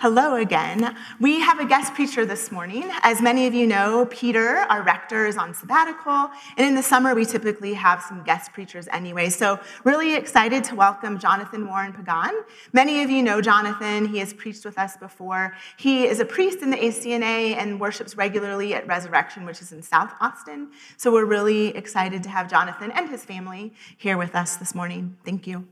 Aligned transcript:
Hello 0.00 0.36
again. 0.36 0.96
We 1.20 1.40
have 1.40 1.60
a 1.60 1.66
guest 1.66 1.92
preacher 1.92 2.24
this 2.24 2.50
morning. 2.50 2.90
As 3.02 3.20
many 3.20 3.46
of 3.46 3.52
you 3.52 3.66
know, 3.66 4.06
Peter, 4.06 4.60
our 4.70 4.82
rector, 4.82 5.26
is 5.26 5.36
on 5.36 5.52
sabbatical, 5.52 6.30
and 6.56 6.66
in 6.66 6.74
the 6.74 6.82
summer 6.82 7.14
we 7.14 7.26
typically 7.26 7.74
have 7.74 8.00
some 8.00 8.22
guest 8.22 8.54
preachers 8.54 8.88
anyway. 8.92 9.28
So, 9.28 9.60
really 9.84 10.14
excited 10.14 10.64
to 10.64 10.74
welcome 10.74 11.18
Jonathan 11.18 11.66
Warren 11.66 11.92
Pagan. 11.92 12.44
Many 12.72 13.02
of 13.02 13.10
you 13.10 13.22
know 13.22 13.42
Jonathan. 13.42 14.06
He 14.06 14.20
has 14.20 14.32
preached 14.32 14.64
with 14.64 14.78
us 14.78 14.96
before. 14.96 15.54
He 15.76 16.06
is 16.06 16.18
a 16.18 16.24
priest 16.24 16.62
in 16.62 16.70
the 16.70 16.78
ACNA 16.78 17.58
and 17.58 17.78
worships 17.78 18.16
regularly 18.16 18.72
at 18.72 18.86
Resurrection, 18.86 19.44
which 19.44 19.60
is 19.60 19.70
in 19.70 19.82
South 19.82 20.14
Austin. 20.18 20.70
So, 20.96 21.12
we're 21.12 21.26
really 21.26 21.76
excited 21.76 22.22
to 22.22 22.30
have 22.30 22.48
Jonathan 22.48 22.90
and 22.92 23.10
his 23.10 23.26
family 23.26 23.74
here 23.98 24.16
with 24.16 24.34
us 24.34 24.56
this 24.56 24.74
morning. 24.74 25.18
Thank 25.26 25.46
you. 25.46 25.66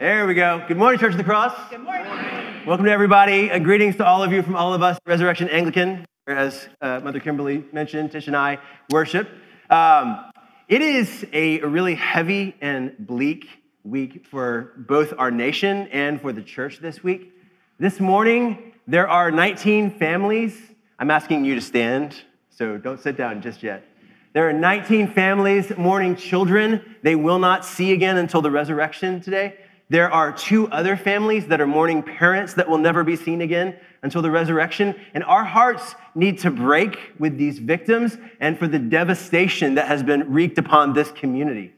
There 0.00 0.26
we 0.26 0.34
go. 0.34 0.64
Good 0.66 0.76
morning, 0.76 0.98
Church 0.98 1.12
of 1.12 1.18
the 1.18 1.24
Cross. 1.24 1.56
Good 1.70 1.78
morning. 1.78 2.66
Welcome 2.66 2.84
to 2.86 2.90
everybody. 2.90 3.48
Uh, 3.48 3.60
greetings 3.60 3.94
to 3.96 4.04
all 4.04 4.24
of 4.24 4.32
you 4.32 4.42
from 4.42 4.56
all 4.56 4.74
of 4.74 4.82
us, 4.82 4.98
Resurrection 5.06 5.48
Anglican, 5.48 6.04
as 6.26 6.68
uh, 6.80 6.98
Mother 6.98 7.20
Kimberly 7.20 7.64
mentioned, 7.72 8.10
Tish 8.10 8.26
and 8.26 8.36
I 8.36 8.58
worship. 8.90 9.28
Um, 9.70 10.32
it 10.68 10.82
is 10.82 11.24
a 11.32 11.60
really 11.60 11.94
heavy 11.94 12.56
and 12.60 12.96
bleak 12.98 13.46
week 13.84 14.26
for 14.26 14.72
both 14.76 15.14
our 15.16 15.30
nation 15.30 15.86
and 15.92 16.20
for 16.20 16.32
the 16.32 16.42
church 16.42 16.80
this 16.80 17.04
week. 17.04 17.32
This 17.78 18.00
morning, 18.00 18.72
there 18.88 19.08
are 19.08 19.30
19 19.30 19.96
families. 19.96 20.60
I'm 20.98 21.12
asking 21.12 21.44
you 21.44 21.54
to 21.54 21.60
stand, 21.60 22.16
so 22.50 22.78
don't 22.78 23.00
sit 23.00 23.16
down 23.16 23.42
just 23.42 23.62
yet. 23.62 23.86
There 24.32 24.48
are 24.48 24.52
19 24.52 25.12
families 25.12 25.72
mourning 25.78 26.16
children 26.16 26.96
they 27.02 27.14
will 27.14 27.38
not 27.38 27.64
see 27.64 27.92
again 27.92 28.16
until 28.16 28.42
the 28.42 28.50
resurrection 28.50 29.20
today. 29.20 29.58
There 29.90 30.10
are 30.10 30.32
two 30.32 30.68
other 30.68 30.96
families 30.96 31.46
that 31.48 31.60
are 31.60 31.66
mourning 31.66 32.02
parents 32.02 32.54
that 32.54 32.68
will 32.68 32.78
never 32.78 33.04
be 33.04 33.16
seen 33.16 33.42
again 33.42 33.76
until 34.02 34.22
the 34.22 34.30
resurrection. 34.30 34.94
And 35.12 35.22
our 35.24 35.44
hearts 35.44 35.94
need 36.14 36.38
to 36.40 36.50
break 36.50 36.98
with 37.18 37.36
these 37.36 37.58
victims 37.58 38.16
and 38.40 38.58
for 38.58 38.66
the 38.66 38.78
devastation 38.78 39.74
that 39.74 39.88
has 39.88 40.02
been 40.02 40.32
wreaked 40.32 40.58
upon 40.58 40.94
this 40.94 41.10
community. 41.12 41.74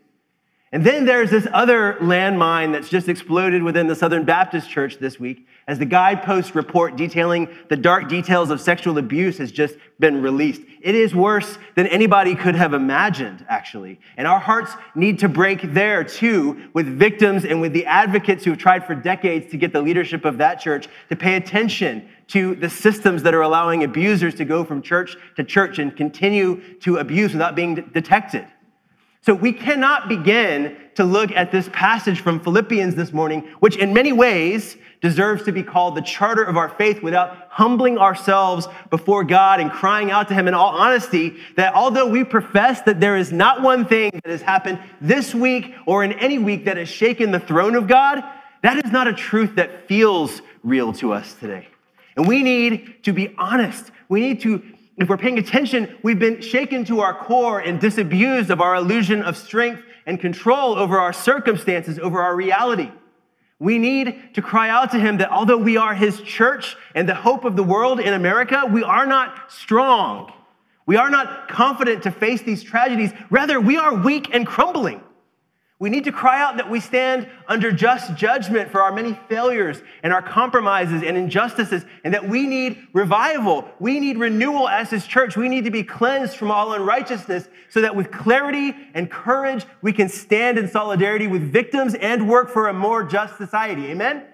And 0.72 0.84
then 0.84 1.04
there's 1.04 1.30
this 1.30 1.46
other 1.52 1.94
landmine 2.00 2.72
that's 2.72 2.88
just 2.88 3.08
exploded 3.08 3.62
within 3.62 3.86
the 3.86 3.94
Southern 3.94 4.24
Baptist 4.24 4.68
Church 4.68 4.98
this 4.98 5.18
week 5.18 5.46
as 5.68 5.78
the 5.80 5.84
guidepost 5.84 6.54
report 6.54 6.96
detailing 6.96 7.48
the 7.68 7.76
dark 7.76 8.08
details 8.08 8.50
of 8.50 8.60
sexual 8.60 8.98
abuse 8.98 9.38
has 9.38 9.50
just 9.50 9.74
been 9.98 10.22
released. 10.22 10.62
It 10.80 10.94
is 10.94 11.14
worse 11.14 11.58
than 11.74 11.88
anybody 11.88 12.36
could 12.36 12.54
have 12.54 12.72
imagined, 12.72 13.44
actually. 13.48 13.98
And 14.16 14.28
our 14.28 14.38
hearts 14.38 14.70
need 14.94 15.18
to 15.20 15.28
break 15.28 15.74
there 15.74 16.04
too 16.04 16.68
with 16.72 16.86
victims 16.86 17.44
and 17.44 17.60
with 17.60 17.72
the 17.72 17.84
advocates 17.86 18.44
who 18.44 18.50
have 18.50 18.60
tried 18.60 18.86
for 18.86 18.94
decades 18.94 19.50
to 19.50 19.56
get 19.56 19.72
the 19.72 19.82
leadership 19.82 20.24
of 20.24 20.38
that 20.38 20.60
church 20.60 20.88
to 21.08 21.16
pay 21.16 21.34
attention 21.34 22.08
to 22.28 22.54
the 22.54 22.70
systems 22.70 23.24
that 23.24 23.34
are 23.34 23.42
allowing 23.42 23.82
abusers 23.82 24.34
to 24.36 24.44
go 24.44 24.64
from 24.64 24.82
church 24.82 25.16
to 25.36 25.42
church 25.42 25.80
and 25.80 25.96
continue 25.96 26.78
to 26.78 26.98
abuse 26.98 27.32
without 27.32 27.56
being 27.56 27.74
detected. 27.92 28.46
So 29.22 29.34
we 29.34 29.52
cannot 29.52 30.08
begin 30.08 30.76
to 30.94 31.04
look 31.04 31.32
at 31.32 31.50
this 31.50 31.68
passage 31.72 32.20
from 32.20 32.38
Philippians 32.38 32.94
this 32.94 33.12
morning, 33.12 33.40
which 33.58 33.76
in 33.76 33.92
many 33.92 34.12
ways 34.12 34.76
deserves 35.00 35.44
to 35.44 35.52
be 35.52 35.62
called 35.62 35.96
the 35.96 36.02
charter 36.02 36.42
of 36.42 36.56
our 36.56 36.68
faith 36.68 37.02
without 37.02 37.48
humbling 37.50 37.98
ourselves 37.98 38.66
before 38.90 39.24
God 39.24 39.60
and 39.60 39.70
crying 39.70 40.10
out 40.10 40.28
to 40.28 40.34
Him 40.34 40.48
in 40.48 40.54
all 40.54 40.70
honesty 40.70 41.36
that 41.56 41.74
although 41.74 42.08
we 42.08 42.24
profess 42.24 42.82
that 42.82 43.00
there 43.00 43.16
is 43.16 43.32
not 43.32 43.62
one 43.62 43.86
thing 43.86 44.10
that 44.12 44.30
has 44.30 44.42
happened 44.42 44.78
this 45.00 45.34
week 45.34 45.74
or 45.86 46.04
in 46.04 46.12
any 46.14 46.38
week 46.38 46.64
that 46.64 46.76
has 46.76 46.88
shaken 46.88 47.30
the 47.30 47.40
throne 47.40 47.74
of 47.74 47.86
God, 47.86 48.22
that 48.62 48.84
is 48.84 48.90
not 48.90 49.06
a 49.06 49.12
truth 49.12 49.56
that 49.56 49.86
feels 49.86 50.42
real 50.62 50.92
to 50.94 51.12
us 51.12 51.34
today. 51.34 51.68
And 52.16 52.26
we 52.26 52.42
need 52.42 53.04
to 53.04 53.12
be 53.12 53.34
honest. 53.38 53.90
We 54.08 54.20
need 54.20 54.40
to 54.42 54.62
if 54.96 55.10
we're 55.10 55.18
paying 55.18 55.38
attention, 55.38 55.98
we've 56.02 56.18
been 56.18 56.40
shaken 56.40 56.84
to 56.86 57.00
our 57.00 57.12
core 57.12 57.60
and 57.60 57.78
disabused 57.78 58.50
of 58.50 58.62
our 58.62 58.76
illusion 58.76 59.22
of 59.22 59.36
strength 59.36 59.82
and 60.06 60.18
control 60.18 60.74
over 60.74 60.98
our 60.98 61.12
circumstances, 61.12 61.98
over 61.98 62.22
our 62.22 62.34
reality. 62.34 62.90
We 63.58 63.78
need 63.78 64.34
to 64.34 64.42
cry 64.42 64.68
out 64.68 64.90
to 64.90 64.98
him 64.98 65.18
that 65.18 65.30
although 65.30 65.56
we 65.56 65.76
are 65.76 65.94
his 65.94 66.20
church 66.20 66.76
and 66.94 67.08
the 67.08 67.14
hope 67.14 67.44
of 67.44 67.56
the 67.56 67.62
world 67.62 68.00
in 68.00 68.12
America, 68.12 68.64
we 68.70 68.82
are 68.82 69.06
not 69.06 69.50
strong. 69.50 70.32
We 70.84 70.96
are 70.96 71.10
not 71.10 71.48
confident 71.48 72.02
to 72.02 72.10
face 72.10 72.42
these 72.42 72.62
tragedies. 72.62 73.12
Rather, 73.30 73.58
we 73.58 73.76
are 73.76 73.94
weak 73.94 74.34
and 74.34 74.46
crumbling. 74.46 75.00
We 75.78 75.90
need 75.90 76.04
to 76.04 76.12
cry 76.12 76.40
out 76.40 76.56
that 76.56 76.70
we 76.70 76.80
stand 76.80 77.28
under 77.48 77.70
just 77.70 78.14
judgment 78.14 78.70
for 78.70 78.80
our 78.80 78.92
many 78.92 79.12
failures 79.28 79.82
and 80.02 80.10
our 80.10 80.22
compromises 80.22 81.02
and 81.02 81.18
injustices, 81.18 81.84
and 82.02 82.14
that 82.14 82.26
we 82.26 82.46
need 82.46 82.88
revival. 82.94 83.68
We 83.78 84.00
need 84.00 84.16
renewal 84.16 84.68
as 84.68 84.88
His 84.88 85.06
church. 85.06 85.36
We 85.36 85.50
need 85.50 85.64
to 85.64 85.70
be 85.70 85.82
cleansed 85.82 86.36
from 86.36 86.50
all 86.50 86.72
unrighteousness 86.72 87.48
so 87.68 87.82
that 87.82 87.94
with 87.94 88.10
clarity 88.10 88.74
and 88.94 89.10
courage, 89.10 89.66
we 89.82 89.92
can 89.92 90.08
stand 90.08 90.58
in 90.58 90.66
solidarity 90.66 91.26
with 91.26 91.42
victims 91.52 91.94
and 91.94 92.26
work 92.26 92.48
for 92.48 92.68
a 92.68 92.72
more 92.72 93.04
just 93.04 93.36
society. 93.36 93.88
Amen? 93.88 94.24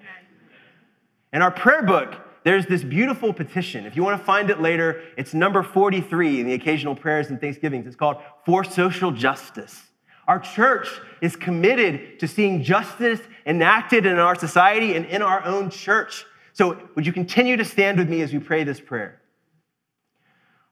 In 1.33 1.43
our 1.43 1.51
prayer 1.51 1.83
book, 1.83 2.15
there's 2.45 2.67
this 2.67 2.85
beautiful 2.85 3.33
petition. 3.33 3.85
If 3.85 3.97
you 3.97 4.05
want 4.05 4.21
to 4.21 4.25
find 4.25 4.49
it 4.49 4.61
later, 4.61 5.03
it's 5.17 5.35
number 5.35 5.65
43 5.65 6.41
in 6.41 6.47
the 6.47 6.53
occasional 6.53 6.95
prayers 6.95 7.31
and 7.31 7.41
thanksgivings. 7.41 7.87
It's 7.87 7.97
called 7.97 8.19
For 8.45 8.63
Social 8.63 9.11
Justice. 9.11 9.92
Our 10.29 10.39
church 10.39 10.89
is 11.21 11.35
committed 11.35 12.21
to 12.21 12.29
seeing 12.29 12.63
justice 12.63 13.21
enacted 13.45 14.07
in 14.07 14.19
our 14.19 14.35
society 14.35 14.95
and 14.95 15.05
in 15.07 15.21
our 15.21 15.45
own 15.45 15.71
church. 15.71 16.25
So, 16.53 16.79
would 16.95 17.07
you 17.07 17.13
continue 17.13 17.57
to 17.57 17.65
stand 17.65 17.99
with 17.99 18.09
me 18.09 18.21
as 18.23 18.33
we 18.33 18.39
pray 18.39 18.63
this 18.63 18.81
prayer? 18.81 19.21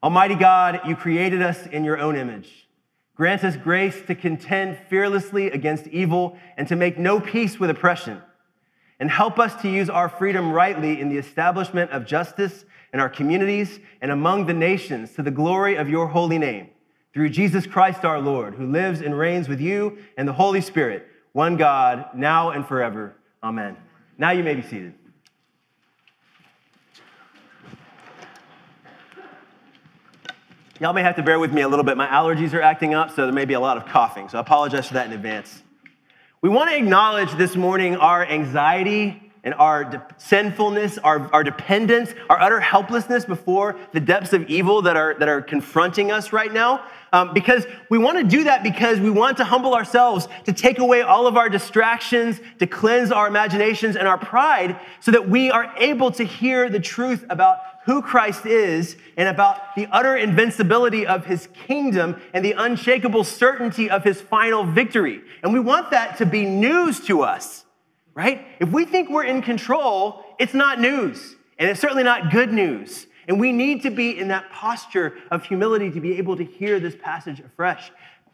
Almighty 0.03 0.35
God, 0.35 0.81
you 0.87 0.95
created 0.95 1.43
us 1.43 1.67
in 1.67 1.85
your 1.85 1.99
own 1.99 2.17
image. 2.17 2.69
Grant 3.17 3.45
us 3.45 3.57
grace 3.57 4.01
to 4.07 4.15
contend 4.15 4.79
fearlessly 4.89 5.51
against 5.51 5.87
evil 5.89 6.39
and 6.57 6.69
to 6.69 6.77
make 6.77 6.99
no 6.99 7.21
peace 7.21 7.59
with 7.59 7.71
oppression. 7.71 8.23
And 8.99 9.11
help 9.11 9.39
us 9.39 9.61
to 9.63 9.69
use 9.69 9.91
our 9.91 10.09
freedom 10.09 10.53
rightly 10.53 11.01
in 11.01 11.09
the 11.09 11.19
establishment 11.19 11.91
of 11.91 12.07
justice 12.07 12.65
in 12.93 13.01
our 13.01 13.09
communities 13.09 13.81
and 14.01 14.11
among 14.11 14.47
the 14.47 14.55
nations 14.55 15.13
to 15.15 15.23
the 15.23 15.31
glory 15.31 15.77
of 15.77 15.89
your 15.89 16.07
holy 16.07 16.39
name 16.39 16.71
through 17.13 17.31
Jesus 17.31 17.67
Christ 17.67 18.05
our 18.05 18.21
Lord, 18.21 18.55
who 18.55 18.67
lives 18.67 19.01
and 19.01 19.17
reigns 19.17 19.49
with 19.49 19.61
you 19.61 19.99
and 20.17 20.29
the 20.29 20.33
Holy 20.33 20.61
Spirit, 20.61 21.07
one 21.33 21.57
God, 21.57 22.07
now 22.15 22.51
and 22.51 22.67
forever. 22.67 23.17
Amen. 23.43 23.77
Now 24.19 24.31
you 24.31 24.45
may 24.45 24.55
be 24.55 24.63
seated. 24.63 24.95
Y'all 30.79 30.95
may 30.95 31.03
have 31.03 31.17
to 31.17 31.23
bear 31.23 31.39
with 31.39 31.53
me 31.53 31.61
a 31.61 31.69
little 31.69 31.85
bit. 31.85 31.99
My 31.99 32.07
allergies 32.07 32.55
are 32.55 32.63
acting 32.63 32.95
up, 32.95 33.11
so 33.11 33.25
there 33.27 33.35
may 33.35 33.45
be 33.45 33.53
a 33.53 33.61
lot 33.61 33.77
of 33.77 33.85
coughing. 33.85 34.31
So 34.31 34.39
I 34.39 34.41
apologize 34.41 34.89
for 34.89 34.95
that 34.95 35.07
in 35.07 35.13
advance. 35.13 35.63
We 36.41 36.49
want 36.49 36.71
to 36.71 36.77
acknowledge 36.77 37.33
this 37.33 37.55
morning 37.55 37.97
our 37.97 38.25
anxiety 38.25 39.31
and 39.45 39.53
our 39.55 39.85
de- 39.85 40.07
sinfulness, 40.17 40.97
our, 40.99 41.31
our 41.35 41.45
dependence, 41.45 42.15
our 42.31 42.41
utter 42.41 42.61
helplessness 42.61 43.27
before 43.27 43.77
the 43.93 44.01
depths 44.01 44.33
of 44.33 44.49
evil 44.49 44.81
that 44.83 44.97
are, 44.97 45.15
that 45.19 45.29
are 45.29 45.43
confronting 45.43 46.11
us 46.11 46.33
right 46.33 46.53
now. 46.53 46.83
Um, 47.13 47.35
because 47.35 47.67
we 47.89 47.99
want 47.99 48.19
to 48.19 48.25
do 48.25 48.45
that 48.45 48.63
because 48.63 49.01
we 49.01 49.11
want 49.11 49.37
to 49.39 49.45
humble 49.45 49.75
ourselves, 49.75 50.29
to 50.45 50.53
take 50.53 50.79
away 50.79 51.03
all 51.03 51.27
of 51.27 51.37
our 51.37 51.49
distractions, 51.49 52.41
to 52.59 52.67
cleanse 52.67 53.11
our 53.11 53.27
imaginations 53.27 53.97
and 53.97 54.07
our 54.07 54.19
pride, 54.19 54.79
so 55.01 55.11
that 55.11 55.29
we 55.29 55.51
are 55.51 55.75
able 55.77 56.13
to 56.13 56.25
hear 56.25 56.69
the 56.69 56.81
truth 56.81 57.25
about 57.29 57.59
who 57.87 58.01
Christ 58.03 58.47
is 58.47 58.97
and 59.17 59.29
about 59.29 59.75
the 59.75 59.89
utter 59.91 60.17
invincibility 60.17 61.07
of 61.07 61.27
his 61.27 61.49
kingdom 61.67 62.21
and 62.33 62.45
the 62.45 62.53
unshakable 62.53 63.25
certainty 63.25 63.91
of 63.91 64.05
his 64.05 64.21
final 64.21 64.65
victory. 64.65 65.21
And 65.43 65.53
we 65.53 65.61
want 65.61 65.91
that 65.91 66.19
to 66.19 66.27
be 66.27 66.45
news 66.45 67.01
to 67.07 67.23
us 67.23 67.65
right? 68.15 68.47
If 68.59 68.71
we 68.71 68.85
think 68.85 69.09
we're 69.09 69.25
in 69.25 69.43
control, 69.43 70.25
it's 70.39 70.55
not 70.55 70.81
news, 70.81 71.37
and 71.59 71.71
it's 71.71 71.81
certainly 71.81 72.03
not 72.03 72.31
good 72.31 72.53
news. 72.53 73.07
And 73.31 73.39
we 73.39 73.53
need 73.53 73.83
to 73.83 73.91
be 73.91 74.19
in 74.19 74.27
that 74.29 74.51
posture 74.51 75.17
of 75.31 75.45
humility 75.45 75.89
to 75.93 76.01
be 76.01 76.19
able 76.19 76.37
to 76.37 76.43
hear 76.43 76.81
this 76.81 76.97
passage 77.01 77.39
afresh. 77.39 77.93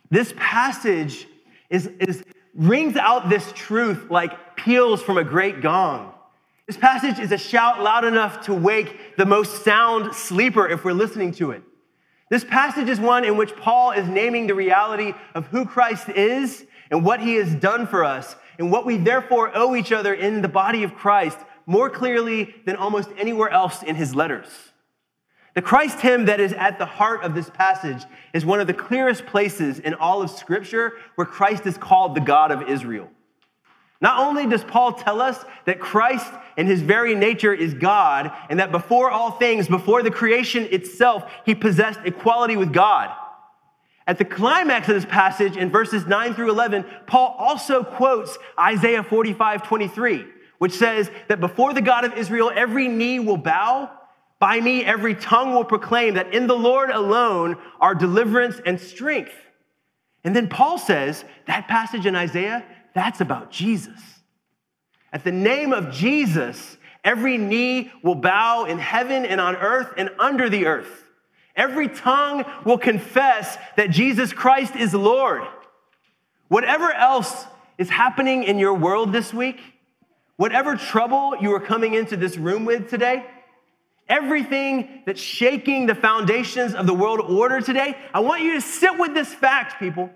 This 0.09 0.33
passage 0.39 1.29
is, 1.69 1.89
is 2.01 2.25
rings 2.55 2.97
out 2.97 3.29
this 3.29 3.53
truth 3.53 4.11
like 4.11 4.57
peals 4.57 5.03
from 5.03 5.19
a 5.19 5.23
great 5.23 5.61
gong. 5.61 6.15
This 6.67 6.79
passage 6.79 7.19
is 7.19 7.31
a 7.31 7.37
shout 7.37 7.83
loud 7.83 8.07
enough 8.07 8.47
to 8.47 8.55
wake 8.55 9.19
the 9.19 9.27
most 9.27 9.65
sound 9.65 10.15
sleeper 10.15 10.67
if 10.67 10.83
we're 10.83 10.95
listening 10.95 11.33
to 11.33 11.51
it. 11.51 11.63
This 12.31 12.45
passage 12.45 12.89
is 12.89 12.99
one 12.99 13.27
in 13.27 13.37
which 13.37 13.55
Paul 13.55 13.91
is 13.91 14.09
naming 14.09 14.47
the 14.47 14.55
reality 14.55 15.13
of 15.35 15.47
who 15.49 15.67
Christ 15.67 16.09
is 16.09 16.65
and 16.91 17.05
what 17.05 17.21
he 17.21 17.35
has 17.35 17.55
done 17.57 17.87
for 17.87 18.03
us 18.03 18.35
and 18.59 18.73
what 18.73 18.87
we 18.87 18.97
therefore 18.97 19.53
owe 19.55 19.77
each 19.77 19.93
other 19.93 20.15
in 20.15 20.41
the 20.41 20.49
body 20.49 20.85
of 20.85 20.95
Christ 20.95 21.37
more 21.67 21.91
clearly 21.91 22.55
than 22.65 22.77
almost 22.77 23.11
anywhere 23.19 23.51
else 23.51 23.83
in 23.83 23.95
his 23.95 24.15
letters. 24.15 24.66
The 25.57 25.63
Christ 25.63 26.01
hymn 26.01 26.27
that 26.27 26.39
is 26.39 26.53
at 26.53 26.79
the 26.79 26.85
heart 26.85 27.25
of 27.25 27.35
this 27.35 27.49
passage 27.49 28.05
is 28.35 28.45
one 28.45 28.61
of 28.61 28.67
the 28.67 28.75
clearest 28.75 29.25
places 29.25 29.79
in 29.79 29.95
all 29.95 30.21
of 30.21 30.31
Scripture 30.31 30.93
where 31.15 31.27
Christ 31.27 31.65
is 31.65 31.79
called 31.79 32.15
the 32.15 32.21
God 32.21 32.53
of 32.53 32.69
Israel. 32.69 33.09
Not 34.03 34.21
only 34.21 34.47
does 34.47 34.63
Paul 34.63 34.93
tell 34.93 35.23
us 35.23 35.43
that 35.65 35.81
Christ 35.81 36.31
in 36.59 36.67
his 36.67 36.83
very 36.83 37.15
nature 37.15 37.55
is 37.55 37.73
God, 37.73 38.33
and 38.51 38.61
that 38.61 38.71
before 38.71 39.11
all 39.11 39.31
things, 39.31 39.67
before 39.67 40.03
the 40.03 40.11
creation 40.11 40.69
itself, 40.71 41.25
he 41.47 41.55
possessed 41.55 42.01
equality 42.05 42.59
with 42.59 42.75
God. 42.75 43.11
At 44.07 44.19
the 44.19 44.27
climax 44.27 44.91
of 44.91 44.95
this 44.95 45.07
passage 45.07 45.57
in 45.57 45.71
verses 45.71 46.05
9 46.05 46.35
through 46.35 46.51
11, 46.51 46.85
Paul 47.07 47.35
also 47.39 47.83
quotes 47.83 48.37
Isaiah 48.61 49.03
45 49.03 49.63
23, 49.63 50.27
which 50.59 50.73
says 50.73 51.11
that 51.29 51.41
before 51.41 51.73
the 51.73 51.81
God 51.81 52.05
of 52.05 52.13
Israel, 52.13 52.53
every 52.55 52.89
knee 52.89 53.21
will 53.21 53.39
bow. 53.39 53.91
By 54.39 54.61
me, 54.61 54.85
every 54.85 55.15
tongue 55.15 55.55
will 55.55 55.65
proclaim 55.65 56.15
that 56.15 56.35
in 56.35 56.47
the 56.47 56.57
Lord 56.57 56.91
alone 56.91 57.57
are 57.81 57.95
deliverance 57.95 58.61
and 58.67 58.79
strength. 58.81 59.33
And 60.25 60.37
then 60.37 60.49
Paul 60.49 60.79
says 60.79 61.25
that 61.47 61.69
passage 61.69 62.05
in 62.05 62.17
Isaiah 62.17 62.65
that's 62.95 63.21
about 63.21 63.51
Jesus. 63.51 64.01
At 65.13 65.23
the 65.23 65.33
name 65.33 65.73
of 65.73 65.93
Jesus, 65.93 66.79
every 67.05 67.39
knee 67.39 67.93
will 68.03 68.15
bow 68.15 68.65
in 68.65 68.79
heaven 68.79 69.25
and 69.25 69.41
on 69.41 69.57
earth 69.57 69.93
and 69.97 70.11
under 70.19 70.49
the 70.49 70.67
earth. 70.67 71.05
Every 71.55 71.89
tongue 71.89 72.45
will 72.65 72.79
confess 72.79 73.57
that 73.77 73.91
Jesus 73.91 74.33
Christ 74.33 74.77
is 74.77 74.95
Lord. 74.95 75.43
Whatever 76.49 76.93
else 76.93 77.47
is 77.79 77.89
happening 77.91 78.45
in 78.45 78.59
your 78.59 78.75
world 78.75 79.13
this 79.13 79.33
week, 79.33 79.61
whatever 80.37 80.77
trouble 80.77 81.35
you 81.41 81.55
are 81.55 81.61
coming 81.61 81.95
into 81.95 82.17
this 82.17 82.37
room 82.37 82.65
with 82.65 82.91
today, 82.91 83.25
everything 84.09 85.03
that's 85.07 85.21
shaking 85.21 85.87
the 85.87 85.95
foundations 85.95 86.75
of 86.75 86.87
the 86.87 86.95
world 86.95 87.21
order 87.21 87.61
today, 87.61 87.97
I 88.13 88.21
want 88.21 88.43
you 88.43 88.55
to 88.55 88.61
sit 88.61 88.99
with 88.99 89.15
this 89.15 89.33
fact, 89.33 89.79
people. 89.79 90.11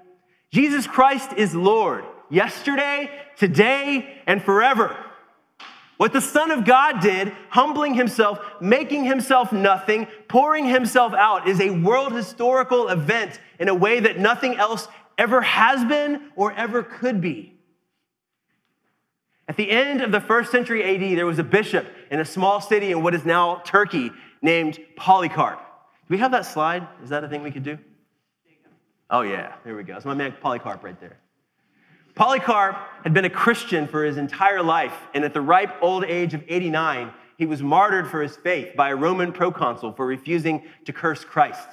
Jesus 0.53 0.87
Christ 0.87 1.33
is 1.37 1.55
Lord 1.55 2.05
yesterday, 2.29 3.11
today, 3.37 4.23
and 4.27 4.43
forever. 4.43 4.97
What 5.97 6.15
the 6.15 6.21
Son 6.23 6.51
of 6.51 6.65
God 6.65 7.01
did, 7.01 7.31
humbling 7.51 7.93
himself, 7.93 8.39
making 8.59 9.05
himself 9.05 9.53
nothing, 9.53 10.07
pouring 10.29 10.65
himself 10.65 11.13
out, 11.13 11.47
is 11.47 11.61
a 11.61 11.71
world 11.71 12.13
historical 12.13 12.89
event 12.89 13.39
in 13.59 13.69
a 13.69 13.75
way 13.75 14.01
that 14.01 14.19
nothing 14.19 14.57
else 14.57 14.89
ever 15.19 15.43
has 15.43 15.85
been 15.85 16.31
or 16.37 16.53
ever 16.53 16.83
could 16.83 17.21
be. 17.21 17.60
At 19.51 19.57
the 19.57 19.69
end 19.69 20.01
of 20.01 20.13
the 20.13 20.21
first 20.21 20.53
century 20.53 20.85
AD, 20.85 21.19
there 21.19 21.27
was 21.27 21.41
a 21.41 21.43
bishop 21.43 21.85
in 22.09 22.21
a 22.21 22.25
small 22.25 22.61
city 22.61 22.93
in 22.93 23.03
what 23.03 23.17
is 23.17 23.25
now 23.25 23.61
Turkey 23.65 24.13
named 24.41 24.79
Polycarp. 24.95 25.59
Do 25.59 26.07
we 26.11 26.19
have 26.19 26.31
that 26.31 26.47
slide? 26.47 26.87
Is 27.03 27.11
that 27.11 27.25
a 27.25 27.29
thing 27.29 27.43
we 27.43 27.51
could 27.51 27.65
do? 27.65 27.77
Oh, 29.11 29.23
yeah, 29.23 29.55
there 29.65 29.75
we 29.75 29.83
go. 29.83 29.97
It's 29.97 30.05
my 30.05 30.15
man 30.15 30.37
Polycarp 30.41 30.85
right 30.85 31.01
there. 31.01 31.19
Polycarp 32.15 32.77
had 33.03 33.13
been 33.13 33.25
a 33.25 33.31
Christian 33.31 33.89
for 33.89 34.05
his 34.05 34.19
entire 34.19 34.63
life, 34.63 34.95
and 35.15 35.25
at 35.25 35.35
the 35.35 35.41
ripe 35.41 35.83
old 35.83 36.05
age 36.05 36.33
of 36.33 36.45
89, 36.47 37.13
he 37.37 37.45
was 37.45 37.61
martyred 37.61 38.09
for 38.09 38.23
his 38.23 38.37
faith 38.37 38.77
by 38.77 38.91
a 38.91 38.95
Roman 38.95 39.33
proconsul 39.33 39.95
for 39.95 40.07
refusing 40.07 40.63
to 40.85 40.93
curse 40.93 41.25
Christ. 41.25 41.69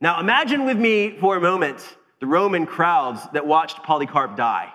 Now, 0.00 0.20
imagine 0.20 0.64
with 0.64 0.78
me 0.78 1.18
for 1.18 1.36
a 1.36 1.40
moment 1.42 1.98
the 2.20 2.26
Roman 2.26 2.64
crowds 2.64 3.20
that 3.34 3.46
watched 3.46 3.82
Polycarp 3.82 4.38
die. 4.38 4.72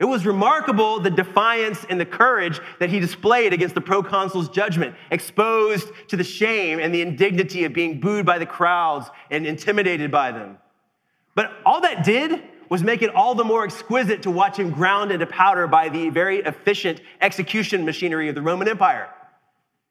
It 0.00 0.04
was 0.04 0.24
remarkable 0.24 1.00
the 1.00 1.10
defiance 1.10 1.84
and 1.88 2.00
the 2.00 2.06
courage 2.06 2.60
that 2.78 2.88
he 2.88 3.00
displayed 3.00 3.52
against 3.52 3.74
the 3.74 3.80
proconsul's 3.80 4.48
judgment, 4.48 4.94
exposed 5.10 5.88
to 6.08 6.16
the 6.16 6.24
shame 6.24 6.78
and 6.78 6.94
the 6.94 7.02
indignity 7.02 7.64
of 7.64 7.72
being 7.72 7.98
booed 7.98 8.24
by 8.24 8.38
the 8.38 8.46
crowds 8.46 9.10
and 9.30 9.44
intimidated 9.44 10.10
by 10.10 10.30
them. 10.30 10.58
But 11.34 11.52
all 11.66 11.80
that 11.80 12.04
did 12.04 12.42
was 12.68 12.82
make 12.82 13.02
it 13.02 13.14
all 13.14 13.34
the 13.34 13.44
more 13.44 13.64
exquisite 13.64 14.22
to 14.22 14.30
watch 14.30 14.58
him 14.58 14.70
ground 14.70 15.10
into 15.10 15.26
powder 15.26 15.66
by 15.66 15.88
the 15.88 16.10
very 16.10 16.38
efficient 16.38 17.00
execution 17.20 17.84
machinery 17.84 18.28
of 18.28 18.34
the 18.34 18.42
Roman 18.42 18.68
Empire. 18.68 19.08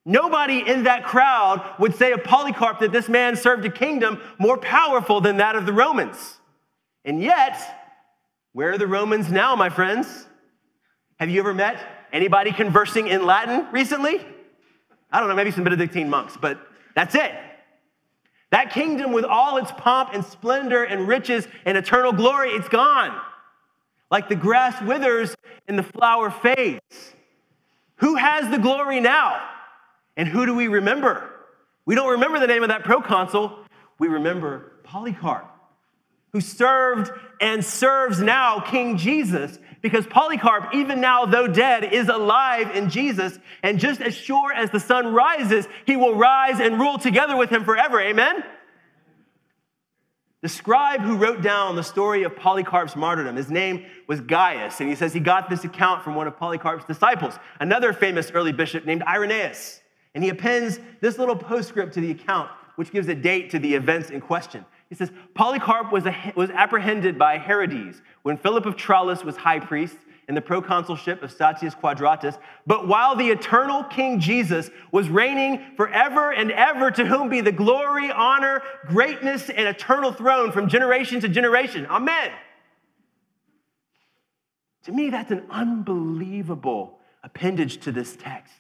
Nobody 0.06 0.64
in 0.66 0.84
that 0.84 1.04
crowd 1.04 1.76
would 1.80 1.94
say 1.94 2.14
of 2.14 2.24
Polycarp 2.24 2.80
that 2.80 2.94
this 2.94 3.10
man 3.10 3.36
served 3.36 3.66
a 3.66 3.70
kingdom 3.70 4.22
more 4.40 4.58
powerful 4.58 5.20
than 5.20 5.38
that 5.38 5.58
of 5.58 5.66
the 5.66 5.74
Romans. 5.74 6.38
And 7.04 7.22
yet, 7.22 7.77
where 8.58 8.72
are 8.72 8.78
the 8.80 8.88
Romans 8.88 9.30
now, 9.30 9.56
my 9.56 9.70
friends? 9.70 10.26
Have 11.18 11.30
you 11.30 11.40
ever 11.40 11.54
met 11.54 11.80
anybody 12.12 12.52
conversing 12.52 13.06
in 13.06 13.24
Latin 13.24 13.68
recently? 13.72 14.20
I 15.12 15.20
don't 15.20 15.30
know, 15.30 15.36
maybe 15.36 15.52
some 15.52 15.64
Benedictine 15.64 16.10
monks, 16.10 16.36
but 16.42 16.60
that's 16.96 17.14
it. 17.14 17.34
That 18.50 18.72
kingdom, 18.72 19.12
with 19.12 19.26
all 19.26 19.58
its 19.58 19.72
pomp 19.74 20.10
and 20.12 20.26
splendor 20.26 20.84
and 20.84 21.08
riches 21.08 21.48
and 21.66 21.78
eternal 21.78 22.12
glory, 22.12 22.50
it's 22.50 22.68
gone. 22.68 23.22
Like 24.10 24.28
the 24.28 24.36
grass 24.36 24.82
withers 24.82 25.36
and 25.68 25.78
the 25.78 25.84
flower 25.84 26.32
fades. 26.32 27.14
Who 27.98 28.16
has 28.16 28.50
the 28.50 28.58
glory 28.58 29.00
now? 29.00 29.40
And 30.16 30.28
who 30.28 30.48
do 30.48 30.56
we 30.56 30.68
remember? 30.68 31.30
We 31.86 31.94
don't 31.94 32.10
remember 32.10 32.40
the 32.40 32.48
name 32.48 32.64
of 32.64 32.70
that 32.70 32.84
proconsul, 32.84 33.56
we 34.00 34.08
remember 34.08 34.72
Polycarp, 34.84 35.46
who 36.34 36.42
served 36.42 37.12
and 37.40 37.64
serves 37.64 38.20
now 38.20 38.60
King 38.60 38.98
Jesus 38.98 39.60
because 39.82 40.06
Polycarp, 40.08 40.74
even 40.74 41.00
now, 41.00 41.26
though 41.26 41.48
dead, 41.48 41.84
is 41.94 42.10
alive 42.10 42.76
in 42.76 42.90
Jesus. 42.90 43.40
And 43.64 43.80
just 43.80 44.02
as 44.02 44.16
sure 44.16 44.52
as 44.54 44.72
the 44.72 44.80
sun 44.80 45.14
rises, 45.14 45.68
he 45.86 45.96
will 45.96 46.16
rise 46.16 46.60
and 46.60 46.80
rule 46.80 46.98
together 46.98 47.38
with 47.38 47.50
him 47.50 47.64
forever. 47.64 48.02
Amen? 48.02 48.44
The 50.42 50.50
scribe 50.50 51.02
who 51.02 51.18
wrote 51.18 51.42
down 51.42 51.76
the 51.76 51.84
story 51.84 52.24
of 52.24 52.36
Polycarp's 52.36 52.96
martyrdom, 52.96 53.36
his 53.36 53.50
name 53.50 53.86
was 54.08 54.22
Gaius, 54.22 54.80
and 54.80 54.88
he 54.88 54.96
says 54.96 55.12
he 55.12 55.20
got 55.20 55.50
this 55.50 55.64
account 55.64 56.04
from 56.04 56.14
one 56.14 56.28
of 56.28 56.38
Polycarp's 56.38 56.86
disciples, 56.86 57.34
another 57.60 57.92
famous 57.92 58.32
early 58.32 58.52
bishop 58.52 58.86
named 58.86 59.02
Irenaeus. 59.04 59.82
And 60.14 60.24
he 60.24 60.30
appends 60.30 60.80
this 61.02 61.18
little 61.18 61.36
postscript 61.36 61.94
to 61.96 62.02
the 62.02 62.12
account, 62.12 62.52
which 62.76 62.92
gives 62.92 63.08
a 63.08 63.16
date 63.16 63.50
to 63.52 63.60
the 63.60 63.74
events 63.74 64.10
in 64.12 64.22
question. 64.22 64.64
He 64.90 64.96
says, 64.96 65.12
Polycarp 65.34 65.92
was, 65.92 66.06
a, 66.06 66.34
was 66.36 66.50
apprehended 66.50 67.20
by 67.20 67.38
Herodes 67.38 68.02
when 68.24 68.38
Philip 68.38 68.66
of 68.66 68.76
Tralles 68.76 69.24
was 69.24 69.36
high 69.36 69.60
priest 69.60 69.98
in 70.28 70.36
the 70.36 70.42
proconsulship 70.42 71.22
of 71.24 71.32
Statius 71.32 71.74
Quadratus. 71.74 72.38
But 72.66 72.88
while 72.88 73.16
the 73.16 73.30
eternal 73.30 73.84
King 73.86 74.20
Jesus 74.20 74.70
was 74.92 75.10
reigning 75.10 75.76
forever 75.76 76.32
and 76.32 76.52
ever, 76.52 76.92
to 76.92 77.06
whom 77.06 77.30
be 77.30 77.42
the 77.42 77.52
glory, 77.52 78.12
honor, 78.12 78.62
greatness, 78.86 79.50
and 79.50 79.68
eternal 79.68 80.12
throne 80.12 80.52
from 80.52 80.68
generation 80.68 81.22
to 81.22 81.30
generation. 81.30 81.86
Amen. 81.86 82.32
To 84.84 84.92
me, 84.92 85.10
that's 85.10 85.32
an 85.32 85.46
unbelievable 85.50 87.00
appendage 87.24 87.80
to 87.82 87.92
this 87.92 88.16
text. 88.16 88.54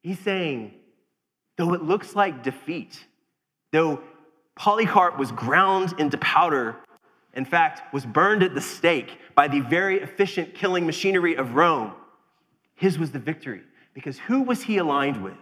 He's 0.00 0.18
saying, 0.18 0.74
though 1.56 1.74
it 1.74 1.82
looks 1.82 2.14
like 2.14 2.42
defeat, 2.42 3.04
though 3.72 4.02
Polycarp 4.56 5.18
was 5.18 5.32
ground 5.32 5.94
into 5.98 6.16
powder, 6.18 6.76
in 7.34 7.44
fact, 7.44 7.92
was 7.92 8.06
burned 8.06 8.42
at 8.42 8.54
the 8.54 8.60
stake 8.60 9.18
by 9.34 9.48
the 9.48 9.60
very 9.60 10.00
efficient 10.00 10.54
killing 10.54 10.86
machinery 10.86 11.34
of 11.34 11.54
Rome. 11.54 11.92
His 12.76 12.98
was 12.98 13.10
the 13.10 13.18
victory 13.18 13.62
because 13.92 14.18
who 14.18 14.42
was 14.42 14.62
he 14.62 14.78
aligned 14.78 15.22
with? 15.22 15.36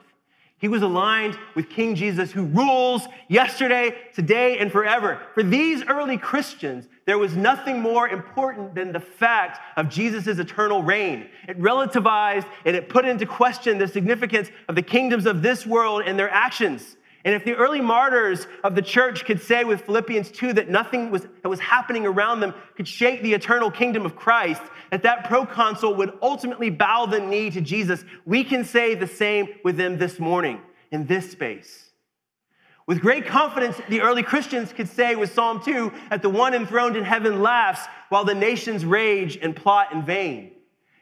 He 0.62 0.69
was 0.69 0.83
aligned 0.83 1.37
with 1.57 1.69
King 1.69 1.97
Jesus 1.97 2.31
who 2.31 2.45
rules 2.45 3.02
yesterday, 3.28 3.97
today, 4.14 4.59
and 4.59 4.71
forever. 4.71 5.21
For 5.35 5.42
these 5.42 5.83
early 5.88 6.16
Christians, 6.16 6.87
there 7.04 7.19
was 7.19 7.35
nothing 7.35 7.81
more 7.81 8.09
important 8.09 8.76
than 8.76 8.92
the 8.92 9.00
fact 9.00 9.59
of 9.76 9.88
Jesus' 9.88 10.38
eternal 10.38 10.81
reign. 10.85 11.26
It 11.49 11.59
relativized 11.61 12.47
and 12.64 12.76
it 12.76 12.88
put 12.88 13.04
into 13.04 13.26
question 13.26 13.76
the 13.76 13.88
significance 13.88 14.50
of 14.69 14.76
the 14.76 14.83
kingdoms 14.83 15.26
of 15.26 15.42
this 15.42 15.66
world 15.66 16.04
and 16.07 16.16
their 16.16 16.31
actions. 16.31 16.97
And 17.25 17.35
if 17.35 17.45
the 17.45 17.55
early 17.55 17.81
martyrs 17.81 18.47
of 18.64 18.75
the 18.75 18.83
church 18.83 19.25
could 19.25 19.41
say 19.41 19.62
with 19.62 19.83
Philippians 19.83 20.31
2 20.33 20.55
that 20.55 20.69
nothing 20.69 21.11
was, 21.11 21.23
that 21.43 21.49
was 21.49 21.61
happening 21.61 22.05
around 22.05 22.41
them 22.41 22.52
could 22.76 22.88
shake 22.88 23.23
the 23.23 23.33
eternal 23.33 23.71
kingdom 23.71 24.05
of 24.05 24.17
Christ, 24.17 24.62
that 24.91 25.05
that 25.05 25.25
proconsul 25.25 25.95
would 25.95 26.12
ultimately 26.21 26.69
bow 26.69 27.07
the 27.07 27.21
knee 27.21 27.50
to 27.50 27.61
Jesus, 27.61 28.05
we 28.25 28.43
can 28.43 28.64
say 28.64 28.95
the 28.95 29.07
same 29.07 29.49
with 29.64 29.76
them 29.76 29.99
this 29.99 30.19
morning 30.19 30.61
in 30.91 31.07
this 31.07 31.31
space. 31.31 31.91
With 32.87 33.00
great 33.00 33.26
confidence, 33.26 33.81
the 33.88 34.00
early 34.00 34.25
Christians 34.25 34.73
could 34.73 34.88
say 34.88 35.14
with 35.14 35.33
Psalm 35.33 35.62
2 35.64 35.93
that 36.11 36.23
the 36.23 36.29
one 36.29 36.52
enthroned 36.55 36.97
in 36.97 37.05
heaven 37.05 37.41
laughs 37.41 37.87
while 38.09 38.25
the 38.25 38.35
nations 38.35 38.85
rage 38.85 39.38
and 39.41 39.55
plot 39.55 39.93
in 39.93 40.05
vain. 40.05 40.50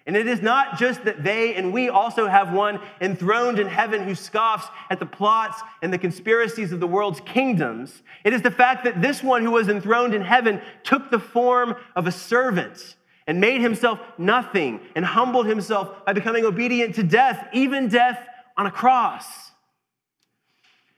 And 0.07 0.16
it 0.16 0.26
is 0.26 0.40
not 0.40 0.78
just 0.78 1.04
that 1.04 1.23
they 1.23 1.54
and 1.54 1.73
we 1.73 1.88
also 1.88 2.26
have 2.26 2.52
one 2.52 2.80
enthroned 3.00 3.59
in 3.59 3.66
heaven 3.66 4.02
who 4.04 4.14
scoffs 4.14 4.66
at 4.88 4.99
the 4.99 5.07
plots 5.07 5.61
and 5.83 5.92
the 5.92 5.99
conspiracies 5.99 6.73
of 6.73 6.80
the 6.80 6.87
world's 6.87 7.21
kingdoms. 7.21 8.02
It 8.25 8.33
is 8.33 8.42
the 8.42 8.50
fact 8.50 8.85
that 8.85 9.02
this 9.02 9.23
one 9.23 9.45
who 9.45 9.50
was 9.50 9.69
enthroned 9.69 10.14
in 10.14 10.23
heaven 10.23 10.61
took 10.83 11.11
the 11.11 11.19
form 11.19 11.76
of 11.95 12.07
a 12.07 12.12
servant 12.12 12.97
and 13.26 13.40
made 13.40 13.61
himself 13.61 14.00
nothing 14.19 14.80
and 14.97 15.04
humbled 15.04 15.47
himself 15.47 16.04
by 16.04 16.12
becoming 16.12 16.45
obedient 16.45 16.95
to 16.97 17.02
death, 17.02 17.47
even 17.52 17.88
death 17.88 18.26
on 18.57 18.66
a 18.66 18.71
cross. 18.71 19.52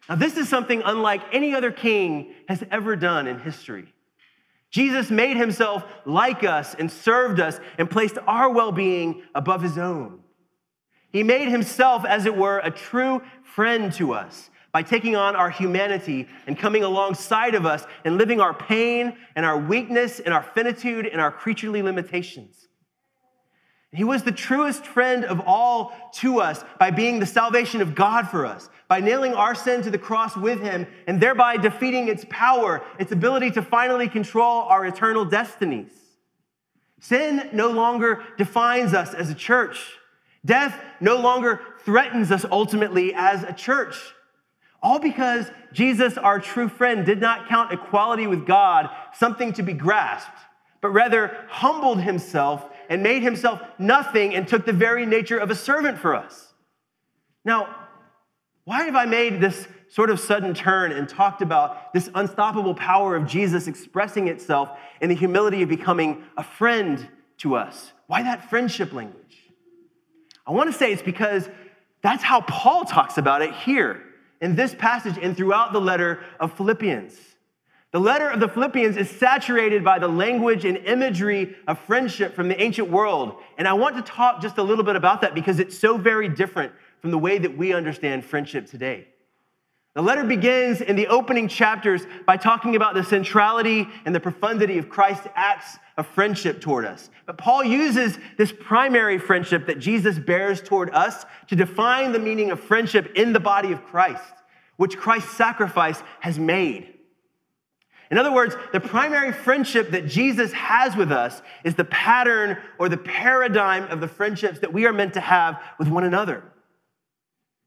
Now, 0.08 0.14
this 0.14 0.36
is 0.36 0.48
something 0.48 0.82
unlike 0.84 1.22
any 1.32 1.54
other 1.54 1.70
king 1.70 2.34
has 2.48 2.64
ever 2.70 2.96
done 2.96 3.26
in 3.26 3.38
history. 3.38 3.92
Jesus 4.72 5.10
made 5.10 5.36
himself 5.36 5.84
like 6.06 6.42
us 6.42 6.74
and 6.74 6.90
served 6.90 7.38
us 7.38 7.60
and 7.78 7.88
placed 7.88 8.16
our 8.26 8.50
well 8.50 8.72
being 8.72 9.22
above 9.34 9.62
his 9.62 9.76
own. 9.78 10.20
He 11.12 11.22
made 11.22 11.48
himself, 11.48 12.06
as 12.06 12.24
it 12.24 12.34
were, 12.34 12.58
a 12.58 12.70
true 12.70 13.20
friend 13.44 13.92
to 13.92 14.14
us 14.14 14.48
by 14.72 14.82
taking 14.82 15.14
on 15.14 15.36
our 15.36 15.50
humanity 15.50 16.26
and 16.46 16.58
coming 16.58 16.82
alongside 16.82 17.54
of 17.54 17.66
us 17.66 17.84
and 18.06 18.16
living 18.16 18.40
our 18.40 18.54
pain 18.54 19.14
and 19.36 19.44
our 19.44 19.58
weakness 19.58 20.20
and 20.20 20.32
our 20.32 20.42
finitude 20.42 21.06
and 21.06 21.20
our 21.20 21.30
creaturely 21.30 21.82
limitations. 21.82 22.68
He 23.94 24.04
was 24.04 24.22
the 24.22 24.32
truest 24.32 24.86
friend 24.86 25.24
of 25.24 25.42
all 25.44 25.92
to 26.14 26.40
us 26.40 26.64
by 26.78 26.90
being 26.90 27.20
the 27.20 27.26
salvation 27.26 27.82
of 27.82 27.94
God 27.94 28.26
for 28.28 28.46
us, 28.46 28.70
by 28.88 29.00
nailing 29.00 29.34
our 29.34 29.54
sin 29.54 29.82
to 29.82 29.90
the 29.90 29.98
cross 29.98 30.34
with 30.34 30.60
him 30.62 30.86
and 31.06 31.20
thereby 31.20 31.58
defeating 31.58 32.08
its 32.08 32.24
power, 32.30 32.82
its 32.98 33.12
ability 33.12 33.50
to 33.50 33.62
finally 33.62 34.08
control 34.08 34.62
our 34.62 34.86
eternal 34.86 35.26
destinies. 35.26 35.90
Sin 37.00 37.50
no 37.52 37.68
longer 37.68 38.22
defines 38.38 38.94
us 38.94 39.12
as 39.12 39.28
a 39.28 39.34
church. 39.34 39.98
Death 40.44 40.80
no 41.00 41.16
longer 41.16 41.60
threatens 41.84 42.30
us 42.30 42.46
ultimately 42.50 43.12
as 43.14 43.42
a 43.42 43.52
church. 43.52 43.96
All 44.82 44.98
because 44.98 45.50
Jesus, 45.72 46.16
our 46.16 46.40
true 46.40 46.68
friend, 46.68 47.04
did 47.04 47.20
not 47.20 47.46
count 47.46 47.72
equality 47.72 48.26
with 48.26 48.46
God 48.46 48.88
something 49.14 49.52
to 49.52 49.62
be 49.62 49.74
grasped, 49.74 50.38
but 50.80 50.90
rather 50.90 51.36
humbled 51.48 52.00
himself 52.00 52.71
and 52.92 53.02
made 53.02 53.22
himself 53.22 53.62
nothing 53.78 54.34
and 54.34 54.46
took 54.46 54.66
the 54.66 54.72
very 54.72 55.06
nature 55.06 55.38
of 55.38 55.50
a 55.50 55.54
servant 55.54 55.98
for 55.98 56.14
us. 56.14 56.52
Now, 57.42 57.74
why 58.64 58.82
have 58.82 58.94
I 58.94 59.06
made 59.06 59.40
this 59.40 59.66
sort 59.88 60.10
of 60.10 60.20
sudden 60.20 60.52
turn 60.52 60.92
and 60.92 61.08
talked 61.08 61.40
about 61.40 61.94
this 61.94 62.10
unstoppable 62.14 62.74
power 62.74 63.16
of 63.16 63.26
Jesus 63.26 63.66
expressing 63.66 64.28
itself 64.28 64.78
in 65.00 65.08
the 65.08 65.14
humility 65.14 65.62
of 65.62 65.70
becoming 65.70 66.22
a 66.36 66.44
friend 66.44 67.08
to 67.38 67.56
us? 67.56 67.92
Why 68.08 68.24
that 68.24 68.50
friendship 68.50 68.92
language? 68.92 69.38
I 70.46 70.50
want 70.52 70.70
to 70.70 70.76
say 70.76 70.92
it's 70.92 71.00
because 71.00 71.48
that's 72.02 72.22
how 72.22 72.42
Paul 72.42 72.84
talks 72.84 73.16
about 73.16 73.40
it 73.40 73.54
here 73.54 74.02
in 74.42 74.54
this 74.54 74.74
passage 74.74 75.16
and 75.16 75.34
throughout 75.34 75.72
the 75.72 75.80
letter 75.80 76.22
of 76.38 76.52
Philippians. 76.58 77.14
The 77.92 78.00
letter 78.00 78.30
of 78.30 78.40
the 78.40 78.48
Philippians 78.48 78.96
is 78.96 79.10
saturated 79.10 79.84
by 79.84 79.98
the 79.98 80.08
language 80.08 80.64
and 80.64 80.78
imagery 80.78 81.54
of 81.68 81.78
friendship 81.80 82.34
from 82.34 82.48
the 82.48 82.60
ancient 82.60 82.90
world. 82.90 83.36
And 83.58 83.68
I 83.68 83.74
want 83.74 83.96
to 83.96 84.02
talk 84.02 84.40
just 84.40 84.56
a 84.56 84.62
little 84.62 84.84
bit 84.84 84.96
about 84.96 85.20
that 85.20 85.34
because 85.34 85.60
it's 85.60 85.78
so 85.78 85.98
very 85.98 86.26
different 86.26 86.72
from 87.00 87.10
the 87.10 87.18
way 87.18 87.36
that 87.36 87.54
we 87.54 87.74
understand 87.74 88.24
friendship 88.24 88.66
today. 88.66 89.08
The 89.94 90.00
letter 90.00 90.24
begins 90.24 90.80
in 90.80 90.96
the 90.96 91.08
opening 91.08 91.48
chapters 91.48 92.00
by 92.26 92.38
talking 92.38 92.76
about 92.76 92.94
the 92.94 93.04
centrality 93.04 93.86
and 94.06 94.14
the 94.14 94.20
profundity 94.20 94.78
of 94.78 94.88
Christ's 94.88 95.28
acts 95.34 95.76
of 95.98 96.06
friendship 96.06 96.62
toward 96.62 96.86
us. 96.86 97.10
But 97.26 97.36
Paul 97.36 97.62
uses 97.62 98.16
this 98.38 98.54
primary 98.58 99.18
friendship 99.18 99.66
that 99.66 99.80
Jesus 99.80 100.18
bears 100.18 100.62
toward 100.62 100.88
us 100.94 101.26
to 101.48 101.56
define 101.56 102.12
the 102.12 102.18
meaning 102.18 102.52
of 102.52 102.58
friendship 102.58 103.12
in 103.16 103.34
the 103.34 103.40
body 103.40 103.70
of 103.70 103.84
Christ, 103.84 104.32
which 104.76 104.96
Christ's 104.96 105.36
sacrifice 105.36 106.02
has 106.20 106.38
made. 106.38 106.91
In 108.12 108.18
other 108.18 108.30
words, 108.30 108.54
the 108.72 108.78
primary 108.78 109.32
friendship 109.32 109.92
that 109.92 110.06
Jesus 110.06 110.52
has 110.52 110.94
with 110.94 111.10
us 111.10 111.40
is 111.64 111.74
the 111.76 111.86
pattern 111.86 112.58
or 112.78 112.90
the 112.90 112.98
paradigm 112.98 113.84
of 113.84 114.02
the 114.02 114.06
friendships 114.06 114.58
that 114.58 114.70
we 114.70 114.84
are 114.84 114.92
meant 114.92 115.14
to 115.14 115.20
have 115.20 115.62
with 115.78 115.88
one 115.88 116.04
another. 116.04 116.44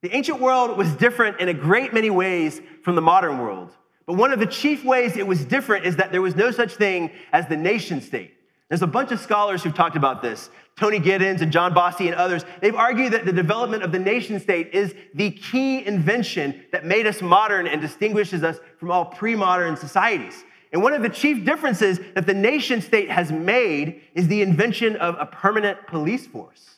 The 0.04 0.16
ancient 0.16 0.40
world 0.40 0.78
was 0.78 0.94
different 0.98 1.40
in 1.40 1.50
a 1.50 1.54
great 1.54 1.96
many 1.96 2.12
ways 2.12 2.62
from 2.84 2.94
the 2.94 3.02
modern 3.02 3.40
world. 3.40 3.72
But 4.06 4.18
one 4.18 4.32
of 4.32 4.40
the 4.40 4.46
chief 4.46 4.86
ways 4.86 5.18
it 5.18 5.26
was 5.26 5.44
different 5.44 5.84
is 5.84 5.96
that 5.96 6.12
there 6.12 6.22
was 6.22 6.36
no 6.36 6.52
such 6.52 6.76
thing 6.76 7.10
as 7.34 7.48
the 7.48 7.58
nation 7.58 8.00
state. 8.00 8.35
There's 8.70 8.82
a 8.82 8.88
bunch 8.88 9.12
of 9.12 9.20
scholars 9.20 9.64
who've 9.64 9.76
talked 9.76 9.96
about 9.96 10.22
this. 10.22 10.50
Tony 10.78 11.00
Giddens 11.00 11.42
and 11.42 11.52
John 11.52 11.74
Bossy 11.74 12.08
and 12.08 12.16
others, 12.16 12.44
they've 12.62 12.76
argued 12.76 13.14
that 13.14 13.26
the 13.26 13.32
development 13.32 13.84
of 13.84 13.92
the 13.92 14.00
nation 14.00 14.40
state 14.40 14.74
is 14.74 14.94
the 15.14 15.32
key 15.32 15.86
invention 15.86 16.66
that 16.72 16.84
made 16.84 17.08
us 17.08 17.22
modern 17.22 17.68
and 17.68 17.80
distinguishes 17.80 18.44
us 18.44 18.58
from 18.80 18.92
all 18.92 19.06
pre 19.06 19.36
modern 19.36 19.78
societies. 19.78 20.44
And 20.74 20.84
one 20.84 20.94
of 20.94 21.04
the 21.04 21.10
chief 21.10 21.46
differences 21.46 22.00
that 22.16 22.26
the 22.26 22.34
nation 22.34 22.82
state 22.82 23.10
has 23.10 23.32
made 23.32 24.02
is 24.14 24.28
the 24.28 24.42
invention 24.42 24.98
of 24.98 25.16
a 25.20 25.26
permanent 25.26 25.86
police 25.88 26.28
force. 26.28 26.76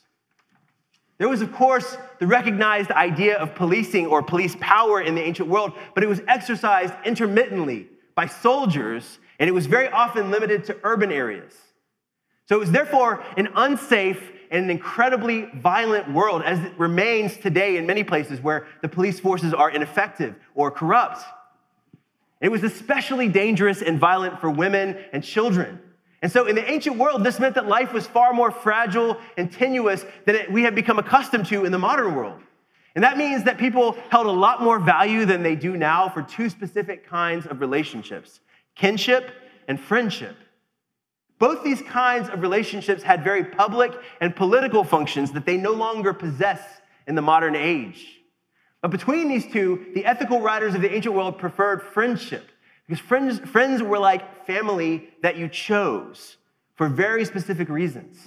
There 1.17 1.29
was, 1.29 1.41
of 1.41 1.51
course, 1.51 1.97
the 2.19 2.27
recognized 2.27 2.91
idea 2.91 3.37
of 3.37 3.55
policing 3.55 4.05
or 4.05 4.21
police 4.21 4.55
power 4.59 5.01
in 5.01 5.15
the 5.15 5.23
ancient 5.23 5.49
world, 5.49 5.73
but 5.95 6.03
it 6.03 6.07
was 6.07 6.21
exercised 6.27 6.93
intermittently 7.05 7.87
by 8.13 8.27
soldiers, 8.27 9.17
and 9.39 9.49
it 9.49 9.53
was 9.53 9.65
very 9.65 9.87
often 9.87 10.29
limited 10.29 10.65
to 10.65 10.77
urban 10.83 11.11
areas. 11.11 11.55
So 12.47 12.55
it 12.55 12.59
was 12.59 12.71
therefore 12.71 13.23
an 13.35 13.49
unsafe 13.55 14.31
and 14.49 14.63
an 14.63 14.69
incredibly 14.69 15.49
violent 15.55 16.11
world, 16.13 16.41
as 16.43 16.59
it 16.59 16.71
remains 16.77 17.35
today 17.37 17.75
in 17.77 17.85
many 17.85 18.03
places 18.03 18.39
where 18.41 18.67
the 18.81 18.87
police 18.87 19.19
forces 19.19 19.53
are 19.53 19.69
ineffective 19.69 20.35
or 20.55 20.71
corrupt. 20.71 21.21
It 22.39 22.49
was 22.49 22.63
especially 22.63 23.27
dangerous 23.27 23.81
and 23.81 23.99
violent 23.99 24.39
for 24.39 24.49
women 24.49 24.97
and 25.11 25.23
children. 25.23 25.79
And 26.21 26.31
so, 26.31 26.45
in 26.45 26.55
the 26.55 26.69
ancient 26.69 26.97
world, 26.97 27.23
this 27.23 27.39
meant 27.39 27.55
that 27.55 27.67
life 27.67 27.93
was 27.93 28.07
far 28.07 28.33
more 28.33 28.49
fragile 28.49 29.17
and 29.37 29.51
tenuous 29.51 30.05
than 30.25 30.37
we 30.51 30.63
have 30.63 30.73
become 30.73 30.97
accustomed 30.97 31.45
to 31.47 31.65
in 31.65 31.71
the 31.71 31.77
modern 31.77 32.15
world. 32.15 32.39
And 32.95 33.03
that 33.03 33.17
means 33.17 33.43
that 33.43 33.59
people 33.59 33.95
held 34.09 34.25
a 34.25 34.31
lot 34.31 34.63
more 34.63 34.79
value 34.79 35.25
than 35.25 35.43
they 35.43 35.55
do 35.55 35.77
now 35.77 36.09
for 36.09 36.23
two 36.23 36.49
specific 36.49 37.05
kinds 37.07 37.45
of 37.45 37.59
relationships 37.59 38.39
kinship 38.75 39.31
and 39.67 39.79
friendship. 39.79 40.35
Both 41.39 41.63
these 41.63 41.81
kinds 41.83 42.29
of 42.29 42.41
relationships 42.41 43.03
had 43.03 43.23
very 43.23 43.43
public 43.43 43.93
and 44.21 44.35
political 44.35 44.83
functions 44.83 45.31
that 45.33 45.45
they 45.45 45.57
no 45.57 45.71
longer 45.71 46.13
possess 46.13 46.61
in 47.07 47.15
the 47.15 47.21
modern 47.21 47.55
age. 47.55 48.21
But 48.81 48.91
between 48.91 49.27
these 49.27 49.45
two, 49.51 49.87
the 49.93 50.05
ethical 50.05 50.41
writers 50.41 50.75
of 50.75 50.81
the 50.81 50.93
ancient 50.93 51.13
world 51.13 51.37
preferred 51.37 51.81
friendship 51.81 52.49
because 52.87 53.03
friends, 53.03 53.39
friends 53.39 53.83
were 53.83 53.99
like 53.99 54.45
family 54.45 55.09
that 55.21 55.37
you 55.37 55.49
chose 55.49 56.37
for 56.75 56.87
very 56.87 57.25
specific 57.25 57.69
reasons. 57.69 58.17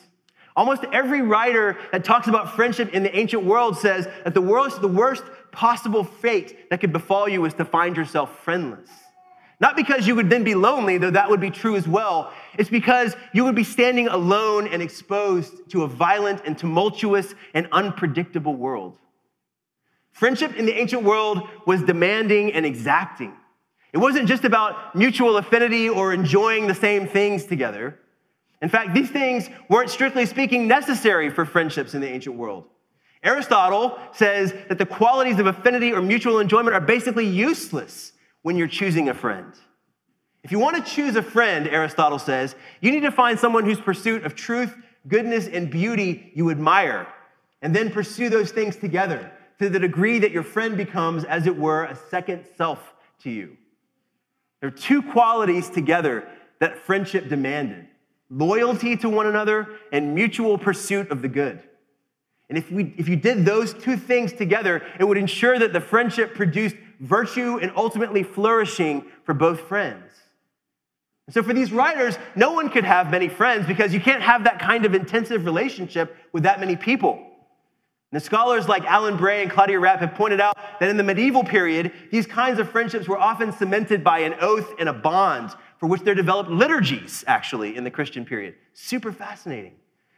Almost 0.57 0.85
every 0.93 1.23
writer 1.23 1.79
that 1.93 2.05
talks 2.05 2.29
about 2.29 2.55
friendship 2.55 2.93
in 2.93 3.03
the 3.03 3.17
ancient 3.17 3.45
world 3.45 3.79
says 3.79 4.07
that 4.25 4.35
the 4.35 4.41
worst, 4.41 4.83
the 4.83 4.89
worst 4.89 5.23
possible 5.53 6.05
fate 6.05 6.69
that 6.69 6.81
could 6.81 6.93
befall 6.93 7.29
you 7.29 7.45
is 7.45 7.55
to 7.55 7.65
find 7.65 7.97
yourself 7.97 8.41
friendless. 8.45 8.91
Not 9.61 9.77
because 9.77 10.07
you 10.07 10.15
would 10.15 10.31
then 10.31 10.43
be 10.43 10.55
lonely, 10.55 10.97
though 10.97 11.11
that 11.11 11.29
would 11.29 11.41
be 11.41 11.51
true 11.51 11.77
as 11.77 11.87
well. 11.87 12.33
It's 12.59 12.71
because 12.71 13.15
you 13.35 13.45
would 13.45 13.55
be 13.55 13.65
standing 13.65 14.09
alone 14.09 14.67
and 14.67 14.83
exposed 14.83 15.71
to 15.71 15.83
a 15.83 15.87
violent 15.87 16.43
and 16.47 16.57
tumultuous 16.57 17.35
and 17.53 17.69
unpredictable 17.71 18.57
world. 18.57 18.97
Friendship 20.13 20.57
in 20.57 20.65
the 20.65 20.79
ancient 20.79 21.03
world 21.03 21.47
was 21.67 21.83
demanding 21.83 22.53
and 22.55 22.65
exacting. 22.65 23.35
It 23.93 23.99
wasn't 23.99 24.29
just 24.29 24.45
about 24.45 24.97
mutual 24.97 25.37
affinity 25.37 25.89
or 25.89 26.15
enjoying 26.15 26.67
the 26.67 26.75
same 26.75 27.07
things 27.07 27.45
together. 27.45 27.99
In 28.63 28.69
fact, 28.69 28.95
these 28.95 29.11
things 29.11 29.49
weren't 29.69 29.91
strictly 29.91 30.27
speaking 30.27 30.69
necessary 30.69 31.29
for 31.29 31.45
friendships 31.45 31.95
in 31.95 32.01
the 32.01 32.09
ancient 32.09 32.37
world. 32.37 32.65
Aristotle 33.23 33.99
says 34.13 34.55
that 34.69 34.79
the 34.79 34.87
qualities 34.87 35.39
of 35.39 35.47
affinity 35.47 35.93
or 35.93 36.01
mutual 36.01 36.39
enjoyment 36.39 36.75
are 36.75 36.81
basically 36.81 37.27
useless 37.27 38.13
when 38.43 38.57
you're 38.57 38.69
choosing 38.69 39.09
a 39.09 39.15
friend. 39.15 39.53
If 40.43 40.53
you 40.53 40.59
want 40.59 40.77
to 40.77 40.91
choose 40.91 41.17
a 41.17 41.23
friend, 41.23 41.69
Aristotle 41.69 42.19
says, 42.19 42.55
you 42.81 42.91
need 42.91 43.01
to 43.01 43.13
find 43.13 43.39
someone 43.39 43.65
whose 43.65 43.81
pursuit 43.81 44.25
of 44.25 44.35
truth, 44.35 44.75
goodness, 45.07 45.47
and 45.47 45.71
beauty 45.71 46.33
you 46.35 46.51
admire, 46.51 47.07
and 47.61 47.77
then 47.77 47.91
pursue 47.91 48.31
those 48.31 48.51
things 48.51 48.77
together 48.77 49.31
to 49.59 49.69
the 49.69 49.79
degree 49.79 50.19
that 50.19 50.31
your 50.31 50.43
friend 50.43 50.77
becomes, 50.77 51.25
as 51.25 51.47
it 51.47 51.57
were, 51.57 51.85
a 51.85 51.95
second 51.95 52.47
self 52.57 52.95
to 53.23 53.31
you. 53.31 53.57
There 54.61 54.69
are 54.69 54.73
two 54.73 55.03
qualities 55.03 55.69
together 55.69 56.27
that 56.59 56.79
friendship 56.79 57.29
demanded 57.29 57.87
loyalty 58.31 58.97
to 58.97 59.09
one 59.11 59.27
another 59.27 59.69
and 59.93 60.15
mutual 60.15 60.57
pursuit 60.57 61.11
of 61.11 61.21
the 61.21 61.29
good. 61.29 61.61
And 62.49 62.57
if, 62.57 62.71
we, 62.71 62.95
if 62.97 63.09
you 63.09 63.17
did 63.17 63.45
those 63.45 63.75
two 63.75 63.97
things 63.97 64.33
together, 64.33 64.83
it 64.99 65.05
would 65.05 65.19
ensure 65.19 65.59
that 65.59 65.73
the 65.73 65.81
friendship 65.81 66.35
produced 66.35 66.77
virtue 67.01 67.59
and 67.59 67.73
ultimately 67.77 68.23
flourishing 68.23 69.05
for 69.25 69.35
both 69.35 69.61
friends. 69.63 70.05
And 71.27 71.35
so, 71.35 71.43
for 71.43 71.53
these 71.53 71.73
writers, 71.73 72.19
no 72.35 72.53
one 72.53 72.69
could 72.69 72.85
have 72.85 73.11
many 73.11 73.29
friends 73.29 73.67
because 73.67 73.95
you 73.95 74.01
can't 74.01 74.23
have 74.23 74.45
that 74.45 74.59
kind 74.59 74.85
of 74.85 74.95
intensive 74.95 75.45
relationship 75.45 76.17
with 76.33 76.43
that 76.43 76.61
many 76.61 76.77
people. 76.77 77.13
And 78.13 78.21
the 78.21 78.25
scholars 78.25 78.67
like 78.67 78.85
Alan 78.85 79.17
Bray 79.17 79.43
and 79.43 79.51
Claudia 79.51 79.79
Rapp 79.79 80.01
have 80.01 80.15
pointed 80.15 80.41
out 80.41 80.57
that 80.81 80.89
in 80.89 80.97
the 80.97 81.05
medieval 81.05 81.45
period, 81.45 81.93
these 82.11 82.27
kinds 82.27 82.59
of 82.59 82.69
friendships 82.69 83.07
were 83.07 83.19
often 83.19 83.53
cemented 83.53 84.03
by 84.03 84.21
an 84.21 84.35
oath 84.41 84.75
and 84.81 84.89
a 84.89 84.93
bond 84.93 85.53
for 85.79 85.87
which 85.87 86.03
there 86.03 86.15
developed 86.15 86.51
liturgies, 86.51 87.25
actually, 87.27 87.77
in 87.77 87.85
the 87.85 87.91
Christian 87.91 88.25
period. 88.25 88.55
Super 88.73 89.13
fascinating. 89.13 89.75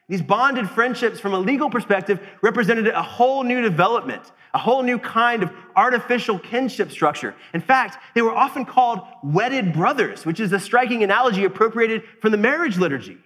These 0.08 0.22
bonded 0.22 0.68
friendships, 0.68 1.20
from 1.20 1.34
a 1.34 1.38
legal 1.38 1.70
perspective, 1.70 2.20
represented 2.40 2.88
a 2.88 3.02
whole 3.02 3.44
new 3.44 3.60
development, 3.60 4.32
a 4.54 4.58
whole 4.58 4.82
new 4.82 4.98
kind 4.98 5.42
of 5.42 5.50
artificial 5.76 6.38
kinship 6.38 6.90
structure. 6.90 7.34
In 7.54 7.60
fact, 7.60 7.98
they 8.14 8.22
were 8.22 8.34
often 8.34 8.64
called 8.64 9.00
wedded 9.22 9.72
brothers, 9.72 10.26
which 10.26 10.40
is 10.40 10.52
a 10.52 10.60
striking 10.60 11.02
analogy 11.02 11.44
appropriated 11.44 12.02
from 12.20 12.32
the 12.32 12.38
marriage 12.38 12.76
liturgy. 12.76 13.18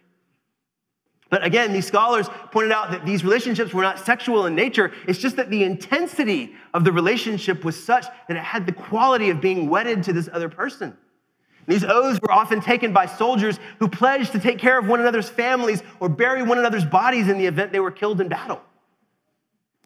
But 1.29 1.45
again, 1.45 1.73
these 1.73 1.87
scholars 1.87 2.29
pointed 2.53 2.71
out 2.71 2.93
that 2.93 3.05
these 3.05 3.25
relationships 3.25 3.75
were 3.75 3.83
not 3.83 3.99
sexual 3.99 4.47
in 4.47 4.55
nature. 4.55 4.93
It's 5.09 5.19
just 5.19 5.35
that 5.37 5.51
the 5.51 5.65
intensity 5.65 6.55
of 6.73 6.85
the 6.85 6.93
relationship 6.93 7.65
was 7.65 7.83
such 7.83 8.07
that 8.29 8.37
it 8.37 8.45
had 8.45 8.65
the 8.65 8.73
quality 8.73 9.31
of 9.31 9.41
being 9.41 9.69
wedded 9.69 10.05
to 10.05 10.13
this 10.13 10.29
other 10.33 10.49
person. 10.49 10.97
These 11.67 11.83
oaths 11.83 12.21
were 12.23 12.31
often 12.31 12.61
taken 12.61 12.93
by 12.93 13.07
soldiers 13.07 13.59
who 13.81 13.89
pledged 13.89 14.31
to 14.33 14.39
take 14.39 14.59
care 14.59 14.79
of 14.79 14.87
one 14.87 15.01
another's 15.01 15.29
families 15.29 15.83
or 15.99 16.09
bury 16.09 16.45
one 16.45 16.59
another's 16.59 16.85
bodies 16.85 17.29
in 17.29 17.39
the 17.39 17.47
event 17.47 17.73
they 17.73 17.81
were 17.81 17.91
killed 17.91 18.21
in 18.21 18.29
battle. 18.29 18.61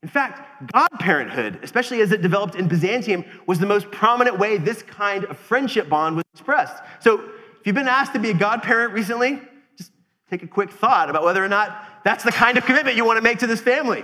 In 0.02 0.08
fact, 0.08 0.66
godparenthood, 0.72 1.62
especially 1.62 2.00
as 2.00 2.10
it 2.10 2.22
developed 2.22 2.54
in 2.54 2.68
Byzantium, 2.68 3.24
was 3.46 3.58
the 3.58 3.66
most 3.66 3.90
prominent 3.90 4.38
way 4.38 4.56
this 4.56 4.82
kind 4.82 5.24
of 5.24 5.36
friendship 5.36 5.88
bond 5.88 6.16
was 6.16 6.24
expressed. 6.32 6.82
So, 7.00 7.20
if 7.20 7.66
you've 7.66 7.74
been 7.74 7.88
asked 7.88 8.14
to 8.14 8.18
be 8.18 8.30
a 8.30 8.34
godparent 8.34 8.94
recently, 8.94 9.42
just 9.76 9.92
take 10.30 10.42
a 10.42 10.46
quick 10.46 10.70
thought 10.70 11.10
about 11.10 11.22
whether 11.22 11.44
or 11.44 11.48
not 11.48 11.84
that's 12.02 12.24
the 12.24 12.32
kind 12.32 12.56
of 12.56 12.64
commitment 12.64 12.96
you 12.96 13.04
want 13.04 13.18
to 13.18 13.22
make 13.22 13.40
to 13.40 13.46
this 13.46 13.60
family. 13.60 14.02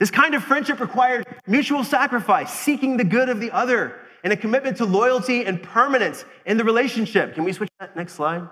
This 0.00 0.10
kind 0.10 0.34
of 0.34 0.42
friendship 0.42 0.80
required 0.80 1.24
mutual 1.46 1.84
sacrifice, 1.84 2.52
seeking 2.52 2.96
the 2.96 3.04
good 3.04 3.28
of 3.28 3.38
the 3.38 3.52
other, 3.52 4.00
and 4.24 4.32
a 4.32 4.36
commitment 4.36 4.78
to 4.78 4.84
loyalty 4.84 5.44
and 5.44 5.62
permanence 5.62 6.24
in 6.44 6.56
the 6.56 6.64
relationship. 6.64 7.36
Can 7.36 7.44
we 7.44 7.52
switch 7.52 7.68
to 7.68 7.74
that 7.78 7.94
next 7.94 8.14
slide? 8.14 8.48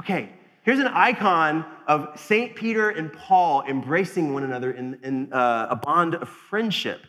Okay, 0.00 0.30
here's 0.70 0.78
an 0.78 0.92
icon 0.94 1.64
of 1.88 2.08
St. 2.14 2.54
Peter 2.54 2.90
and 2.90 3.12
Paul 3.12 3.64
embracing 3.68 4.32
one 4.32 4.44
another 4.44 4.70
in, 4.70 5.00
in 5.02 5.32
uh, 5.32 5.66
a 5.68 5.74
bond 5.74 6.14
of 6.14 6.28
friendship. 6.28 7.00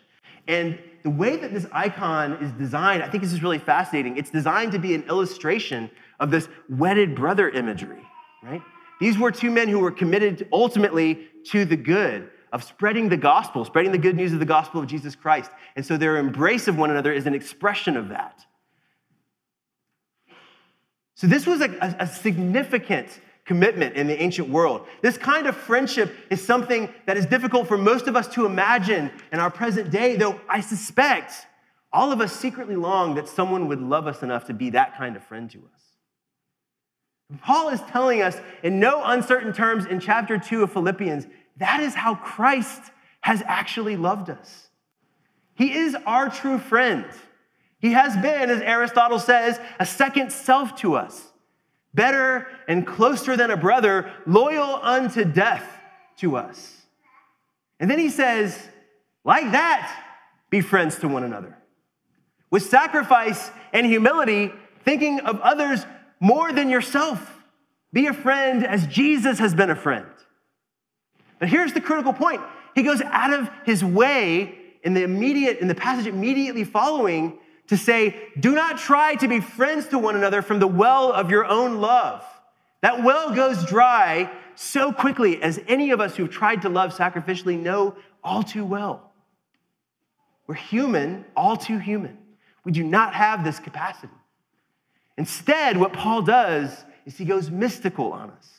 And 0.47 0.79
the 1.03 1.11
way 1.11 1.37
that 1.37 1.53
this 1.53 1.67
icon 1.71 2.33
is 2.43 2.51
designed, 2.53 3.03
I 3.03 3.07
think 3.07 3.21
this 3.21 3.31
is 3.31 3.43
really 3.43 3.59
fascinating. 3.59 4.17
It's 4.17 4.31
designed 4.31 4.71
to 4.71 4.79
be 4.79 4.95
an 4.95 5.03
illustration 5.03 5.91
of 6.19 6.31
this 6.31 6.49
wedded 6.69 7.13
brother 7.13 7.51
imagery, 7.51 8.01
right? 8.41 8.63
These 8.99 9.19
were 9.19 9.31
two 9.31 9.51
men 9.51 9.67
who 9.67 9.77
were 9.77 9.91
committed 9.91 10.49
ultimately 10.51 11.27
to 11.49 11.63
the 11.63 11.77
good 11.77 12.31
of 12.51 12.63
spreading 12.63 13.09
the 13.09 13.17
gospel, 13.17 13.63
spreading 13.63 13.91
the 13.91 13.99
good 13.99 14.15
news 14.15 14.33
of 14.33 14.39
the 14.39 14.45
gospel 14.45 14.81
of 14.81 14.87
Jesus 14.87 15.13
Christ. 15.13 15.51
And 15.75 15.85
so 15.85 15.97
their 15.97 16.17
embrace 16.17 16.67
of 16.67 16.79
one 16.79 16.89
another 16.89 17.13
is 17.13 17.27
an 17.27 17.35
expression 17.35 17.95
of 17.95 18.09
that. 18.09 18.43
So 21.13 21.27
this 21.27 21.45
was 21.45 21.61
a, 21.61 21.69
a, 21.79 21.95
a 21.99 22.07
significant 22.07 23.19
commitment 23.45 23.95
in 23.95 24.07
the 24.07 24.21
ancient 24.21 24.49
world. 24.49 24.85
This 25.01 25.17
kind 25.17 25.47
of 25.47 25.55
friendship 25.55 26.15
is 26.29 26.45
something 26.45 26.93
that 27.05 27.17
is 27.17 27.25
difficult 27.25 27.67
for 27.67 27.77
most 27.77 28.07
of 28.07 28.15
us 28.15 28.27
to 28.29 28.45
imagine 28.45 29.11
in 29.31 29.39
our 29.39 29.49
present 29.49 29.91
day, 29.91 30.15
though 30.15 30.39
I 30.47 30.61
suspect 30.61 31.33
all 31.91 32.11
of 32.11 32.21
us 32.21 32.33
secretly 32.33 32.75
long 32.75 33.15
that 33.15 33.27
someone 33.27 33.67
would 33.67 33.81
love 33.81 34.07
us 34.07 34.23
enough 34.23 34.45
to 34.45 34.53
be 34.53 34.69
that 34.71 34.95
kind 34.97 35.15
of 35.15 35.23
friend 35.23 35.49
to 35.51 35.57
us. 35.59 35.81
Paul 37.41 37.69
is 37.69 37.81
telling 37.81 38.21
us 38.21 38.37
in 38.63 38.79
no 38.79 39.03
uncertain 39.03 39.53
terms 39.53 39.85
in 39.85 39.99
chapter 39.99 40.37
2 40.37 40.63
of 40.63 40.71
Philippians 40.71 41.27
that 41.57 41.79
is 41.79 41.93
how 41.93 42.15
Christ 42.15 42.81
has 43.21 43.43
actually 43.45 43.95
loved 43.95 44.29
us. 44.29 44.69
He 45.53 45.73
is 45.73 45.95
our 46.05 46.29
true 46.29 46.57
friend. 46.57 47.05
He 47.79 47.91
has 47.91 48.15
been, 48.15 48.49
as 48.49 48.61
Aristotle 48.61 49.19
says, 49.19 49.59
a 49.79 49.85
second 49.85 50.31
self 50.31 50.75
to 50.77 50.95
us, 50.95 51.30
better 51.93 52.47
and 52.67 52.85
closer 52.85 53.35
than 53.35 53.51
a 53.51 53.57
brother, 53.57 54.11
loyal 54.25 54.79
unto 54.81 55.25
death 55.25 55.65
to 56.17 56.37
us. 56.37 56.81
And 57.79 57.89
then 57.89 57.99
he 57.99 58.09
says, 58.09 58.57
like 59.23 59.51
that, 59.51 60.05
be 60.49 60.61
friends 60.61 60.97
to 60.99 61.07
one 61.07 61.23
another. 61.23 61.57
With 62.49 62.63
sacrifice 62.63 63.49
and 63.73 63.85
humility, 63.85 64.51
thinking 64.83 65.21
of 65.21 65.39
others 65.41 65.85
more 66.19 66.51
than 66.51 66.69
yourself. 66.69 67.43
Be 67.93 68.07
a 68.07 68.13
friend 68.13 68.65
as 68.65 68.87
Jesus 68.87 69.39
has 69.39 69.53
been 69.53 69.69
a 69.69 69.75
friend. 69.75 70.05
But 71.39 71.49
here's 71.49 71.73
the 71.73 71.81
critical 71.81 72.13
point. 72.13 72.41
He 72.75 72.83
goes 72.83 73.01
out 73.01 73.33
of 73.33 73.49
his 73.65 73.83
way 73.83 74.57
in 74.83 74.93
the 74.93 75.03
immediate, 75.03 75.59
in 75.59 75.67
the 75.67 75.75
passage 75.75 76.07
immediately 76.07 76.63
following 76.63 77.39
to 77.71 77.77
say, 77.77 78.13
do 78.37 78.53
not 78.53 78.77
try 78.77 79.15
to 79.15 79.29
be 79.29 79.39
friends 79.39 79.87
to 79.87 79.97
one 79.97 80.17
another 80.17 80.41
from 80.41 80.59
the 80.59 80.67
well 80.67 81.13
of 81.13 81.31
your 81.31 81.45
own 81.45 81.79
love. 81.79 82.21
That 82.81 83.01
well 83.01 83.33
goes 83.33 83.65
dry 83.65 84.29
so 84.55 84.91
quickly, 84.91 85.41
as 85.41 85.57
any 85.69 85.91
of 85.91 86.01
us 86.01 86.17
who've 86.17 86.29
tried 86.29 86.63
to 86.63 86.69
love 86.69 86.93
sacrificially 86.93 87.57
know 87.57 87.95
all 88.25 88.43
too 88.43 88.65
well. 88.65 89.13
We're 90.47 90.55
human, 90.55 91.23
all 91.33 91.55
too 91.55 91.77
human. 91.77 92.17
We 92.65 92.73
do 92.73 92.83
not 92.83 93.13
have 93.13 93.45
this 93.45 93.57
capacity. 93.57 94.11
Instead, 95.17 95.77
what 95.77 95.93
Paul 95.93 96.23
does 96.23 96.83
is 97.05 97.17
he 97.17 97.23
goes 97.23 97.49
mystical 97.49 98.11
on 98.11 98.31
us. 98.31 98.49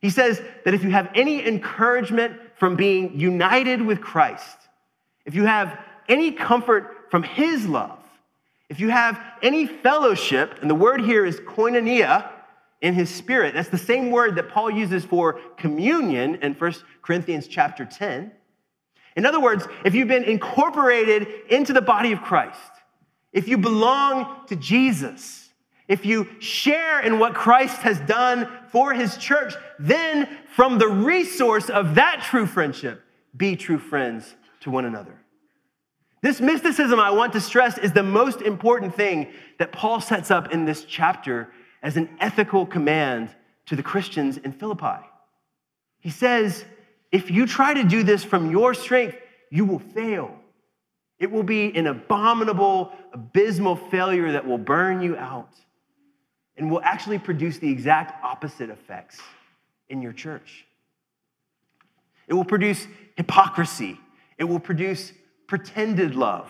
He 0.00 0.10
says 0.10 0.42
that 0.66 0.74
if 0.74 0.84
you 0.84 0.90
have 0.90 1.08
any 1.14 1.46
encouragement 1.46 2.38
from 2.56 2.76
being 2.76 3.18
united 3.18 3.80
with 3.80 4.02
Christ, 4.02 4.58
if 5.24 5.34
you 5.34 5.46
have 5.46 5.78
any 6.10 6.32
comfort 6.32 7.06
from 7.10 7.22
his 7.22 7.66
love, 7.66 7.97
if 8.68 8.80
you 8.80 8.90
have 8.90 9.20
any 9.42 9.66
fellowship, 9.66 10.58
and 10.60 10.70
the 10.70 10.74
word 10.74 11.00
here 11.00 11.24
is 11.24 11.40
koinonia 11.40 12.30
in 12.80 12.94
his 12.94 13.12
spirit, 13.12 13.54
that's 13.54 13.70
the 13.70 13.78
same 13.78 14.10
word 14.10 14.36
that 14.36 14.50
Paul 14.50 14.70
uses 14.70 15.04
for 15.04 15.40
communion 15.56 16.36
in 16.36 16.54
1 16.54 16.74
Corinthians 17.02 17.48
chapter 17.48 17.84
10. 17.84 18.30
In 19.16 19.26
other 19.26 19.40
words, 19.40 19.66
if 19.84 19.94
you've 19.94 20.08
been 20.08 20.24
incorporated 20.24 21.26
into 21.48 21.72
the 21.72 21.80
body 21.80 22.12
of 22.12 22.20
Christ, 22.20 22.60
if 23.32 23.48
you 23.48 23.58
belong 23.58 24.46
to 24.46 24.56
Jesus, 24.56 25.48
if 25.88 26.04
you 26.04 26.28
share 26.38 27.00
in 27.00 27.18
what 27.18 27.34
Christ 27.34 27.78
has 27.78 27.98
done 28.00 28.48
for 28.70 28.92
his 28.92 29.16
church, 29.16 29.54
then 29.78 30.28
from 30.54 30.78
the 30.78 30.88
resource 30.88 31.70
of 31.70 31.94
that 31.94 32.22
true 32.22 32.46
friendship, 32.46 33.02
be 33.36 33.56
true 33.56 33.78
friends 33.78 34.36
to 34.60 34.70
one 34.70 34.84
another. 34.84 35.17
This 36.20 36.40
mysticism, 36.40 36.98
I 36.98 37.10
want 37.10 37.32
to 37.34 37.40
stress, 37.40 37.78
is 37.78 37.92
the 37.92 38.02
most 38.02 38.42
important 38.42 38.94
thing 38.94 39.28
that 39.58 39.72
Paul 39.72 40.00
sets 40.00 40.30
up 40.30 40.52
in 40.52 40.64
this 40.64 40.84
chapter 40.84 41.48
as 41.82 41.96
an 41.96 42.08
ethical 42.20 42.66
command 42.66 43.30
to 43.66 43.76
the 43.76 43.82
Christians 43.82 44.36
in 44.36 44.52
Philippi. 44.52 45.04
He 46.00 46.10
says, 46.10 46.64
if 47.12 47.30
you 47.30 47.46
try 47.46 47.74
to 47.74 47.84
do 47.84 48.02
this 48.02 48.24
from 48.24 48.50
your 48.50 48.74
strength, 48.74 49.16
you 49.50 49.64
will 49.64 49.78
fail. 49.78 50.34
It 51.18 51.30
will 51.30 51.42
be 51.42 51.74
an 51.76 51.86
abominable, 51.86 52.92
abysmal 53.12 53.76
failure 53.76 54.32
that 54.32 54.46
will 54.46 54.58
burn 54.58 55.00
you 55.00 55.16
out 55.16 55.50
and 56.56 56.70
will 56.70 56.82
actually 56.82 57.18
produce 57.18 57.58
the 57.58 57.70
exact 57.70 58.22
opposite 58.24 58.70
effects 58.70 59.18
in 59.88 60.02
your 60.02 60.12
church. 60.12 60.66
It 62.26 62.34
will 62.34 62.44
produce 62.44 62.86
hypocrisy. 63.16 63.98
It 64.36 64.44
will 64.44 64.60
produce 64.60 65.12
pretended 65.48 66.14
love. 66.14 66.48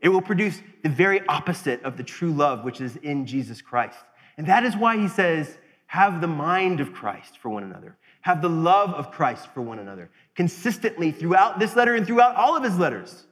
It 0.00 0.10
will 0.10 0.22
produce 0.22 0.62
the 0.82 0.88
very 0.88 1.26
opposite 1.26 1.82
of 1.82 1.96
the 1.96 2.04
true 2.04 2.32
love 2.32 2.62
which 2.62 2.80
is 2.80 2.96
in 2.96 3.26
Jesus 3.26 3.60
Christ. 3.60 3.98
And 4.36 4.46
that 4.46 4.64
is 4.64 4.76
why 4.76 4.98
he 4.98 5.08
says, 5.08 5.58
have 5.86 6.20
the 6.20 6.28
mind 6.28 6.80
of 6.80 6.92
Christ 6.92 7.38
for 7.38 7.48
one 7.48 7.62
another, 7.62 7.96
have 8.20 8.42
the 8.42 8.48
love 8.48 8.90
of 8.90 9.10
Christ 9.10 9.48
for 9.54 9.62
one 9.62 9.78
another, 9.78 10.10
consistently 10.34 11.10
throughout 11.10 11.58
this 11.58 11.74
letter 11.74 11.94
and 11.94 12.06
throughout 12.06 12.36
all 12.36 12.56
of 12.56 12.62
his 12.62 12.78
letters. 12.78 13.26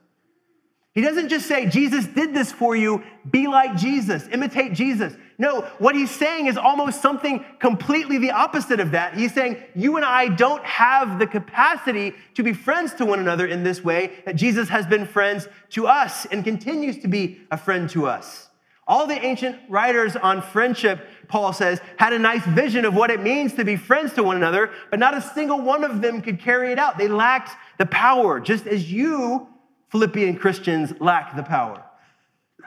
He 0.93 1.01
doesn't 1.01 1.29
just 1.29 1.47
say, 1.47 1.65
Jesus 1.65 2.05
did 2.05 2.35
this 2.35 2.51
for 2.51 2.75
you, 2.75 3.01
be 3.29 3.47
like 3.47 3.75
Jesus, 3.75 4.27
imitate 4.31 4.73
Jesus. 4.73 5.15
No, 5.39 5.61
what 5.79 5.95
he's 5.95 6.11
saying 6.11 6.45
is 6.45 6.55
almost 6.55 7.01
something 7.01 7.43
completely 7.57 8.19
the 8.19 8.29
opposite 8.29 8.79
of 8.79 8.91
that. 8.91 9.15
He's 9.15 9.33
saying, 9.33 9.57
you 9.73 9.95
and 9.95 10.05
I 10.05 10.27
don't 10.27 10.63
have 10.63 11.17
the 11.17 11.25
capacity 11.25 12.13
to 12.35 12.43
be 12.43 12.53
friends 12.53 12.93
to 12.95 13.05
one 13.05 13.19
another 13.19 13.47
in 13.47 13.63
this 13.63 13.83
way 13.83 14.11
that 14.25 14.35
Jesus 14.35 14.69
has 14.69 14.85
been 14.85 15.07
friends 15.07 15.47
to 15.71 15.87
us 15.87 16.27
and 16.27 16.43
continues 16.43 16.99
to 16.99 17.07
be 17.07 17.41
a 17.49 17.57
friend 17.57 17.89
to 17.89 18.05
us. 18.05 18.49
All 18.85 19.07
the 19.07 19.25
ancient 19.25 19.57
writers 19.69 20.15
on 20.15 20.43
friendship, 20.43 21.07
Paul 21.27 21.53
says, 21.53 21.81
had 21.97 22.13
a 22.13 22.19
nice 22.19 22.45
vision 22.45 22.85
of 22.85 22.93
what 22.93 23.09
it 23.09 23.23
means 23.23 23.53
to 23.53 23.65
be 23.65 23.77
friends 23.77 24.13
to 24.13 24.23
one 24.23 24.35
another, 24.35 24.69
but 24.91 24.99
not 24.99 25.17
a 25.17 25.21
single 25.21 25.59
one 25.59 25.83
of 25.83 26.01
them 26.01 26.21
could 26.21 26.39
carry 26.39 26.71
it 26.71 26.77
out. 26.77 26.99
They 26.99 27.07
lacked 27.07 27.57
the 27.79 27.85
power, 27.87 28.39
just 28.39 28.67
as 28.67 28.91
you 28.91 29.47
Philippian 29.93 30.35
Christians 30.35 30.91
lack 30.99 31.35
the 31.35 31.43
power. 31.43 31.83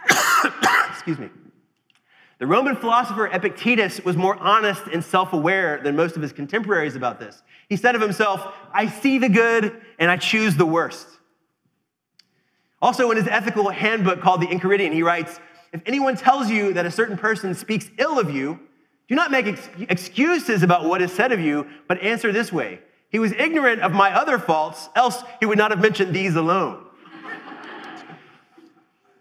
Excuse 0.91 1.19
me. 1.19 1.29
The 2.39 2.47
Roman 2.47 2.77
philosopher 2.77 3.27
Epictetus 3.27 4.05
was 4.05 4.17
more 4.17 4.37
honest 4.37 4.85
and 4.93 5.05
self 5.05 5.33
aware 5.33 5.81
than 5.83 5.97
most 5.97 6.15
of 6.15 6.23
his 6.23 6.33
contemporaries 6.33 6.95
about 6.95 7.19
this. 7.19 7.43
He 7.69 7.75
said 7.75 7.97
of 7.97 8.01
himself, 8.01 8.55
I 8.73 8.87
see 8.87 9.19
the 9.19 9.29
good 9.29 9.83
and 9.99 10.09
I 10.09 10.19
choose 10.19 10.55
the 10.55 10.67
worst. 10.67 11.09
Also, 12.81 13.11
in 13.11 13.17
his 13.17 13.27
ethical 13.27 13.71
handbook 13.71 14.21
called 14.21 14.41
the 14.41 14.47
Enchiridion, 14.47 14.93
he 14.93 15.03
writes 15.03 15.41
If 15.73 15.83
anyone 15.85 16.17
tells 16.17 16.49
you 16.49 16.75
that 16.75 16.87
a 16.87 16.93
certain 16.93 17.19
person 17.19 17.57
speaks 17.57 17.91
ill 17.99 18.21
of 18.21 18.31
you, 18.31 18.61
Do 19.09 19.17
not 19.17 19.33
make 19.33 19.47
ex- 19.47 19.69
excuses 19.89 20.63
about 20.63 20.85
what 20.85 21.03
is 21.03 21.11
said 21.11 21.33
of 21.33 21.41
you, 21.41 21.67
but 21.89 22.01
answer 22.01 22.31
this 22.31 22.53
way 22.53 22.79
He 23.09 23.19
was 23.19 23.33
ignorant 23.33 23.81
of 23.81 23.91
my 23.91 24.15
other 24.15 24.39
faults, 24.39 24.91
else 24.95 25.25
he 25.41 25.47
would 25.47 25.59
not 25.59 25.73
have 25.73 25.81
mentioned 25.81 26.15
these 26.15 26.37
alone. 26.37 26.86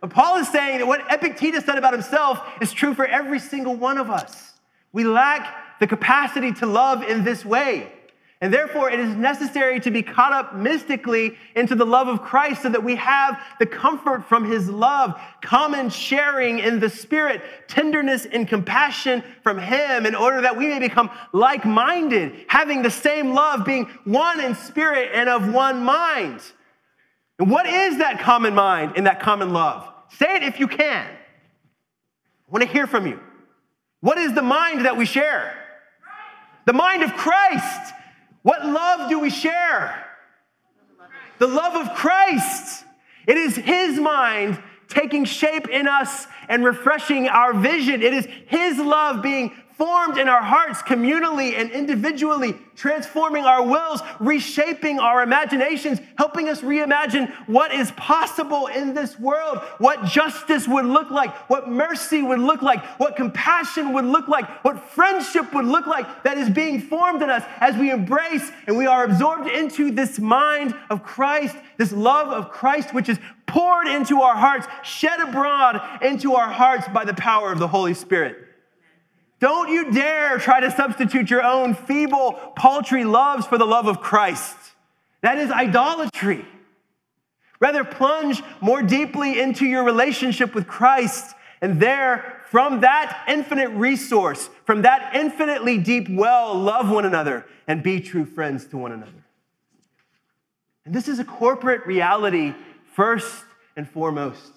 But 0.05 0.13
Paul 0.13 0.37
is 0.37 0.47
saying 0.49 0.77
that 0.77 0.85
what 0.85 1.01
Epictetus 1.11 1.65
said 1.65 1.79
about 1.79 1.91
himself 1.91 2.39
is 2.61 2.71
true 2.71 2.93
for 2.93 3.07
every 3.07 3.39
single 3.39 3.75
one 3.75 3.97
of 3.97 4.11
us. 4.11 4.53
We 4.91 5.03
lack 5.03 5.79
the 5.79 5.87
capacity 5.87 6.51
to 6.53 6.67
love 6.67 7.01
in 7.01 7.23
this 7.23 7.43
way. 7.43 7.91
And 8.39 8.53
therefore, 8.53 8.91
it 8.91 8.99
is 8.99 9.15
necessary 9.15 9.79
to 9.79 9.89
be 9.89 10.03
caught 10.03 10.31
up 10.31 10.53
mystically 10.53 11.35
into 11.55 11.73
the 11.73 11.87
love 11.87 12.07
of 12.07 12.21
Christ 12.21 12.61
so 12.61 12.69
that 12.69 12.83
we 12.83 12.97
have 12.97 13.41
the 13.57 13.65
comfort 13.65 14.25
from 14.25 14.45
his 14.45 14.69
love, 14.69 15.19
common 15.41 15.89
sharing 15.89 16.59
in 16.59 16.79
the 16.79 16.89
Spirit, 16.91 17.41
tenderness 17.67 18.27
and 18.27 18.47
compassion 18.47 19.23
from 19.41 19.57
him, 19.57 20.05
in 20.05 20.13
order 20.13 20.39
that 20.41 20.55
we 20.55 20.67
may 20.67 20.77
become 20.77 21.09
like 21.33 21.65
minded, 21.65 22.45
having 22.47 22.83
the 22.83 22.91
same 22.91 23.33
love, 23.33 23.65
being 23.65 23.85
one 24.03 24.39
in 24.39 24.53
spirit 24.53 25.09
and 25.15 25.29
of 25.29 25.51
one 25.51 25.83
mind. 25.83 26.41
And 27.39 27.49
what 27.49 27.65
is 27.65 27.97
that 27.97 28.19
common 28.19 28.53
mind 28.53 28.93
and 28.95 29.07
that 29.07 29.19
common 29.19 29.51
love? 29.51 29.93
Say 30.11 30.35
it 30.35 30.43
if 30.43 30.59
you 30.59 30.67
can. 30.67 31.07
I 31.07 32.51
want 32.51 32.63
to 32.63 32.69
hear 32.69 32.87
from 32.87 33.07
you. 33.07 33.19
What 34.01 34.17
is 34.17 34.33
the 34.33 34.41
mind 34.41 34.85
that 34.85 34.97
we 34.97 35.05
share? 35.05 35.55
The 36.65 36.73
mind 36.73 37.03
of 37.03 37.13
Christ. 37.13 37.93
What 38.43 38.65
love 38.65 39.09
do 39.09 39.19
we 39.19 39.29
share? 39.29 40.05
The 41.39 41.47
love 41.47 41.75
of 41.75 41.95
Christ. 41.95 42.85
It 43.27 43.37
is 43.37 43.55
His 43.55 43.99
mind 43.99 44.61
taking 44.87 45.25
shape 45.25 45.67
in 45.67 45.87
us 45.87 46.27
and 46.47 46.63
refreshing 46.63 47.27
our 47.27 47.53
vision. 47.53 48.03
It 48.03 48.13
is 48.13 48.27
His 48.47 48.77
love 48.77 49.21
being 49.23 49.51
formed 49.77 50.17
in 50.17 50.29
our 50.29 50.41
hearts 50.41 50.81
communally 50.81 51.53
and 51.59 51.69
individually, 51.71 52.55
transforming 52.75 53.43
our 53.43 53.61
wills, 53.61 54.01
reshaping 54.19 54.99
our 54.99 55.21
imaginations, 55.21 55.99
helping 56.17 56.47
us 56.47 56.61
reimagine 56.61 57.29
what 57.47 57.73
is 57.73 57.91
possible 57.91 58.67
in 58.67 58.93
this 58.93 59.19
world, 59.19 59.59
what 59.79 60.05
justice 60.05 60.67
would 60.67 60.85
look 60.85 61.11
like, 61.11 61.33
what 61.49 61.69
mercy 61.69 62.21
would 62.21 62.39
look 62.39 62.61
like, 62.61 62.83
what 62.99 63.17
compassion 63.17 63.91
would 63.91 64.05
look 64.05 64.29
like, 64.29 64.47
what 64.63 64.79
friendship 64.79 65.53
would 65.53 65.65
look 65.65 65.87
like 65.87 66.23
that 66.23 66.37
is 66.37 66.49
being 66.49 66.79
formed 66.79 67.21
in 67.21 67.29
us 67.29 67.43
as 67.59 67.75
we 67.75 67.91
embrace 67.91 68.51
and 68.67 68.77
we 68.77 68.85
are 68.85 69.03
absorbed 69.03 69.49
into 69.49 69.91
this 69.91 70.19
mind 70.19 70.73
of 70.89 71.03
Christ, 71.03 71.55
this 71.77 71.91
love 71.91 72.29
of 72.29 72.49
Christ, 72.49 72.93
which 72.93 73.09
is 73.09 73.19
poured 73.45 73.87
into 73.87 74.21
our 74.21 74.35
hearts, 74.35 74.67
shed 74.83 75.19
abroad 75.19 75.81
into 76.01 76.35
our 76.35 76.49
hearts 76.49 76.87
by 76.87 77.03
the 77.03 77.13
power 77.13 77.51
of 77.51 77.59
the 77.59 77.67
Holy 77.67 77.93
Spirit. 77.93 78.44
Don't 79.39 79.69
you 79.69 79.91
dare 79.91 80.37
try 80.37 80.59
to 80.59 80.71
substitute 80.71 81.29
your 81.29 81.43
own 81.43 81.73
feeble, 81.73 82.33
paltry 82.55 83.03
loves 83.03 83.45
for 83.45 83.57
the 83.57 83.65
love 83.65 83.87
of 83.87 84.01
Christ. 84.01 84.55
That 85.21 85.37
is 85.37 85.51
idolatry. 85.51 86.45
Rather, 87.59 87.83
plunge 87.83 88.41
more 88.61 88.81
deeply 88.81 89.39
into 89.39 89.65
your 89.65 89.83
relationship 89.83 90.53
with 90.53 90.67
Christ, 90.67 91.35
and 91.61 91.79
there, 91.79 92.43
from 92.49 92.81
that 92.81 93.23
infinite 93.27 93.69
resource, 93.69 94.49
from 94.65 94.83
that 94.83 95.15
infinitely 95.15 95.77
deep 95.77 96.07
well, 96.09 96.53
love 96.53 96.89
one 96.89 97.05
another 97.05 97.45
and 97.67 97.81
be 97.81 97.99
true 98.01 98.25
friends 98.25 98.65
to 98.67 98.77
one 98.77 98.91
another. 98.91 99.11
And 100.85 100.93
this 100.93 101.07
is 101.07 101.19
a 101.19 101.25
corporate 101.25 101.85
reality, 101.85 102.53
first 102.93 103.43
and 103.75 103.89
foremost. 103.89 104.51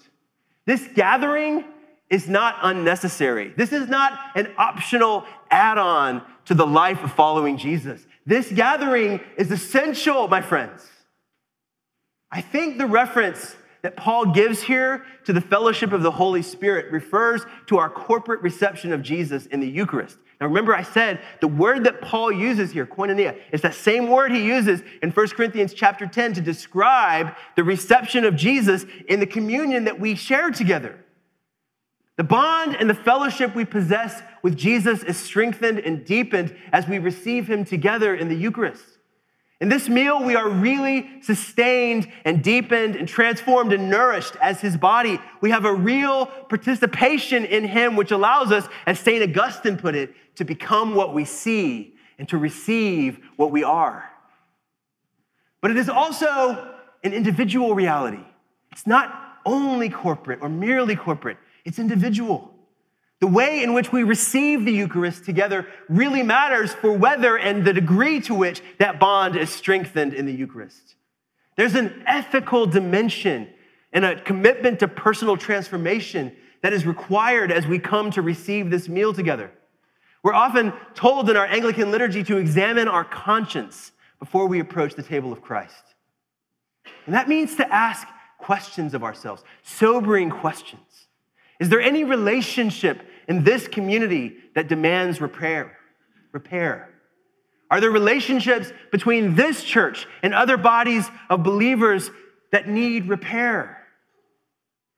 This 0.65 0.87
gathering 0.93 1.65
is 2.09 2.27
not 2.27 2.55
unnecessary. 2.63 3.53
This 3.55 3.71
is 3.71 3.87
not 3.87 4.19
an 4.35 4.51
optional 4.57 5.25
add 5.51 5.77
on 5.77 6.23
to 6.45 6.53
the 6.53 6.65
life 6.65 7.03
of 7.03 7.11
following 7.11 7.57
Jesus. 7.57 8.05
This 8.25 8.51
gathering 8.51 9.21
is 9.37 9.51
essential, 9.51 10.27
my 10.27 10.41
friends. 10.41 10.87
I 12.31 12.41
think 12.41 12.77
the 12.77 12.85
reference 12.85 13.55
that 13.81 13.95
Paul 13.95 14.33
gives 14.33 14.61
here 14.61 15.05
to 15.25 15.33
the 15.33 15.41
fellowship 15.41 15.93
of 15.93 16.03
the 16.03 16.11
Holy 16.11 16.41
Spirit 16.41 16.91
refers 16.91 17.41
to 17.67 17.77
our 17.77 17.89
corporate 17.89 18.41
reception 18.41 18.91
of 18.91 19.01
Jesus 19.01 19.45
in 19.47 19.59
the 19.59 19.69
Eucharist. 19.69 20.17
Now, 20.41 20.47
remember, 20.47 20.73
I 20.73 20.83
said 20.83 21.21
the 21.41 21.47
word 21.47 21.83
that 21.83 22.01
Paul 22.01 22.31
uses 22.31 22.71
here, 22.71 22.85
koinonia, 22.85 23.37
is 23.51 23.61
that 23.61 23.73
same 23.73 24.07
word 24.07 24.31
he 24.31 24.45
uses 24.45 24.81
in 25.01 25.11
1 25.11 25.27
Corinthians 25.29 25.73
chapter 25.73 26.07
10 26.07 26.33
to 26.33 26.41
describe 26.41 27.35
the 27.55 27.63
reception 27.63 28.23
of 28.25 28.35
Jesus 28.35 28.85
in 29.07 29.19
the 29.19 29.25
communion 29.25 29.85
that 29.85 29.99
we 29.99 30.15
share 30.15 30.49
together. 30.49 30.97
The 32.19 32.25
bond 32.25 32.75
and 32.75 32.89
the 32.89 32.95
fellowship 32.95 33.55
we 33.55 33.63
possess 33.63 34.21
with 34.43 34.57
Jesus 34.57 35.03
is 35.03 35.15
strengthened 35.15 35.79
and 35.79 36.03
deepened 36.03 36.53
as 36.73 36.85
we 36.85 36.99
receive 36.99 37.49
him 37.49 37.63
together 37.63 38.13
in 38.13 38.27
the 38.27 38.35
Eucharist. 38.35 38.83
In 39.61 39.69
this 39.69 39.87
meal, 39.87 40.21
we 40.21 40.35
are 40.35 40.49
really 40.49 41.21
sustained 41.21 42.11
and 42.25 42.43
deepened 42.43 42.97
and 42.97 43.07
transformed 43.07 43.71
and 43.71 43.89
nourished 43.89 44.35
as 44.41 44.59
his 44.59 44.75
body. 44.75 45.17
We 45.39 45.51
have 45.51 45.63
a 45.63 45.73
real 45.73 46.25
participation 46.25 47.45
in 47.45 47.63
him, 47.63 47.95
which 47.95 48.11
allows 48.11 48.51
us, 48.51 48.67
as 48.85 48.99
St. 48.99 49.23
Augustine 49.23 49.77
put 49.77 49.95
it, 49.95 50.13
to 50.35 50.43
become 50.43 50.95
what 50.95 51.13
we 51.13 51.23
see 51.23 51.95
and 52.17 52.27
to 52.27 52.37
receive 52.37 53.17
what 53.37 53.51
we 53.51 53.63
are. 53.63 54.11
But 55.61 55.71
it 55.71 55.77
is 55.77 55.87
also 55.87 56.73
an 57.01 57.13
individual 57.13 57.75
reality. 57.75 58.25
It's 58.73 58.85
not 58.85 59.37
only 59.45 59.87
corporate 59.87 60.39
or 60.41 60.49
merely 60.49 60.97
corporate. 60.97 61.37
It's 61.69 61.77
individual. 61.77 62.51
The 63.19 63.27
way 63.27 63.61
in 63.61 63.73
which 63.73 63.91
we 63.91 64.01
receive 64.01 64.65
the 64.65 64.71
Eucharist 64.71 65.23
together 65.23 65.67
really 65.87 66.23
matters 66.23 66.73
for 66.73 66.91
whether 66.91 67.37
and 67.37 67.63
the 67.63 67.73
degree 67.73 68.19
to 68.21 68.33
which 68.33 68.63
that 68.79 68.99
bond 68.99 69.35
is 69.35 69.51
strengthened 69.51 70.15
in 70.15 70.25
the 70.25 70.33
Eucharist. 70.33 70.95
There's 71.57 71.75
an 71.75 72.01
ethical 72.07 72.65
dimension 72.65 73.49
and 73.93 74.03
a 74.03 74.19
commitment 74.19 74.79
to 74.79 74.87
personal 74.87 75.37
transformation 75.37 76.35
that 76.63 76.73
is 76.73 76.87
required 76.87 77.51
as 77.51 77.67
we 77.67 77.77
come 77.77 78.09
to 78.11 78.23
receive 78.23 78.71
this 78.71 78.89
meal 78.89 79.13
together. 79.13 79.51
We're 80.23 80.33
often 80.33 80.73
told 80.95 81.29
in 81.29 81.37
our 81.37 81.45
Anglican 81.45 81.91
liturgy 81.91 82.23
to 82.23 82.37
examine 82.37 82.87
our 82.87 83.05
conscience 83.05 83.91
before 84.17 84.47
we 84.47 84.59
approach 84.59 84.95
the 84.95 85.03
table 85.03 85.31
of 85.31 85.43
Christ. 85.43 85.93
And 87.05 87.13
that 87.13 87.29
means 87.29 87.57
to 87.57 87.71
ask 87.71 88.07
questions 88.39 88.95
of 88.95 89.03
ourselves, 89.03 89.43
sobering 89.61 90.31
questions. 90.31 91.08
Is 91.59 91.69
there 91.69 91.81
any 91.81 92.03
relationship 92.03 93.01
in 93.27 93.43
this 93.43 93.67
community 93.67 94.37
that 94.55 94.67
demands 94.67 95.21
repair? 95.21 95.77
Repair. 96.31 96.89
Are 97.71 97.81
there 97.81 97.91
relationships 97.91 98.71
between 98.91 99.35
this 99.35 99.63
church 99.63 100.07
and 100.23 100.33
other 100.33 100.57
bodies 100.57 101.07
of 101.29 101.43
believers 101.43 102.09
that 102.51 102.67
need 102.67 103.07
repair? 103.07 103.77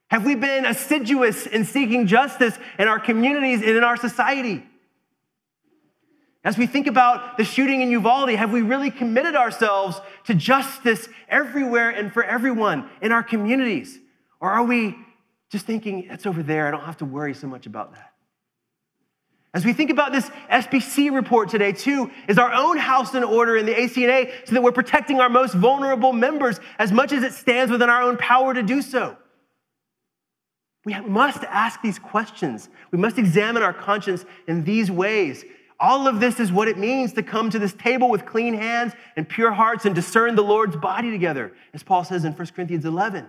Have 0.10 0.26
we 0.26 0.36
been 0.36 0.66
assiduous 0.66 1.46
in 1.46 1.66
seeking 1.66 2.08
justice 2.08 2.58
in 2.78 2.88
our 2.88 3.00
communities 3.00 3.62
and 3.62 3.72
in 3.72 3.84
our 3.84 3.98
society? 3.98 4.64
As 6.44 6.58
we 6.58 6.66
think 6.66 6.88
about 6.88 7.38
the 7.38 7.44
shooting 7.44 7.82
in 7.82 7.92
Uvalde, 7.92 8.32
have 8.32 8.52
we 8.52 8.62
really 8.62 8.90
committed 8.90 9.36
ourselves 9.36 10.02
to 10.26 10.34
justice 10.34 11.08
everywhere 11.30 11.92
and 11.92 12.12
for 12.12 12.24
everyone 12.24 12.90
in 13.02 13.12
our 13.12 13.22
communities? 13.22 14.00
Or 14.40 14.50
are 14.50 14.64
we 14.64 14.96
just 15.52 15.66
thinking, 15.66 16.08
it's 16.10 16.26
over 16.26 16.42
there. 16.42 16.68
I 16.68 16.72
don't 16.72 16.84
have 16.84 16.98
to 16.98 17.06
worry 17.06 17.34
so 17.34 17.46
much 17.46 17.66
about 17.66 17.94
that. 17.94 18.14
As 19.54 19.66
we 19.66 19.74
think 19.74 19.90
about 19.90 20.14
this 20.14 20.30
SBC 20.50 21.14
report 21.14 21.50
today, 21.50 21.74
too, 21.74 22.10
is 22.30 22.38
our 22.38 22.54
own 22.54 22.78
house 22.78 23.14
in 23.16 23.24
order 23.24 23.58
in 23.58 23.66
the 23.66 23.74
ACNA 23.74 24.48
so 24.48 24.54
that 24.56 24.64
we're 24.64 24.72
protecting 24.72 25.20
our 25.20 25.28
most 25.28 25.54
vulnerable 25.54 26.14
members 26.14 26.62
as 26.80 26.94
much 26.94 27.12
as 27.12 27.22
it 27.24 27.34
stands 27.34 27.70
within 27.70 27.90
our 27.90 28.02
own 28.02 28.16
power 28.16 28.54
to 28.54 28.64
do 28.64 28.82
so. 28.82 29.18
We 30.86 30.98
must 31.02 31.44
ask 31.44 31.82
these 31.82 32.00
questions. 32.00 32.70
We 32.92 32.98
must 32.98 33.18
examine 33.18 33.62
our 33.62 33.74
conscience 33.74 34.24
in 34.48 34.64
these 34.64 34.90
ways. 34.90 35.44
All 35.82 36.08
of 36.08 36.22
this 36.22 36.40
is 36.40 36.50
what 36.50 36.70
it 36.70 36.78
means 36.78 37.12
to 37.14 37.24
come 37.24 37.50
to 37.50 37.60
this 37.60 37.74
table 37.74 38.10
with 38.10 38.26
clean 38.26 38.54
hands 38.54 38.94
and 39.18 39.28
pure 39.28 39.52
hearts 39.52 39.86
and 39.86 39.94
discern 39.94 40.36
the 40.36 40.44
Lord's 40.44 40.78
body 40.78 41.12
together, 41.12 41.52
as 41.74 41.84
Paul 41.84 42.06
says 42.06 42.24
in 42.24 42.32
1 42.32 42.48
Corinthians 42.56 42.86
11. 42.86 43.28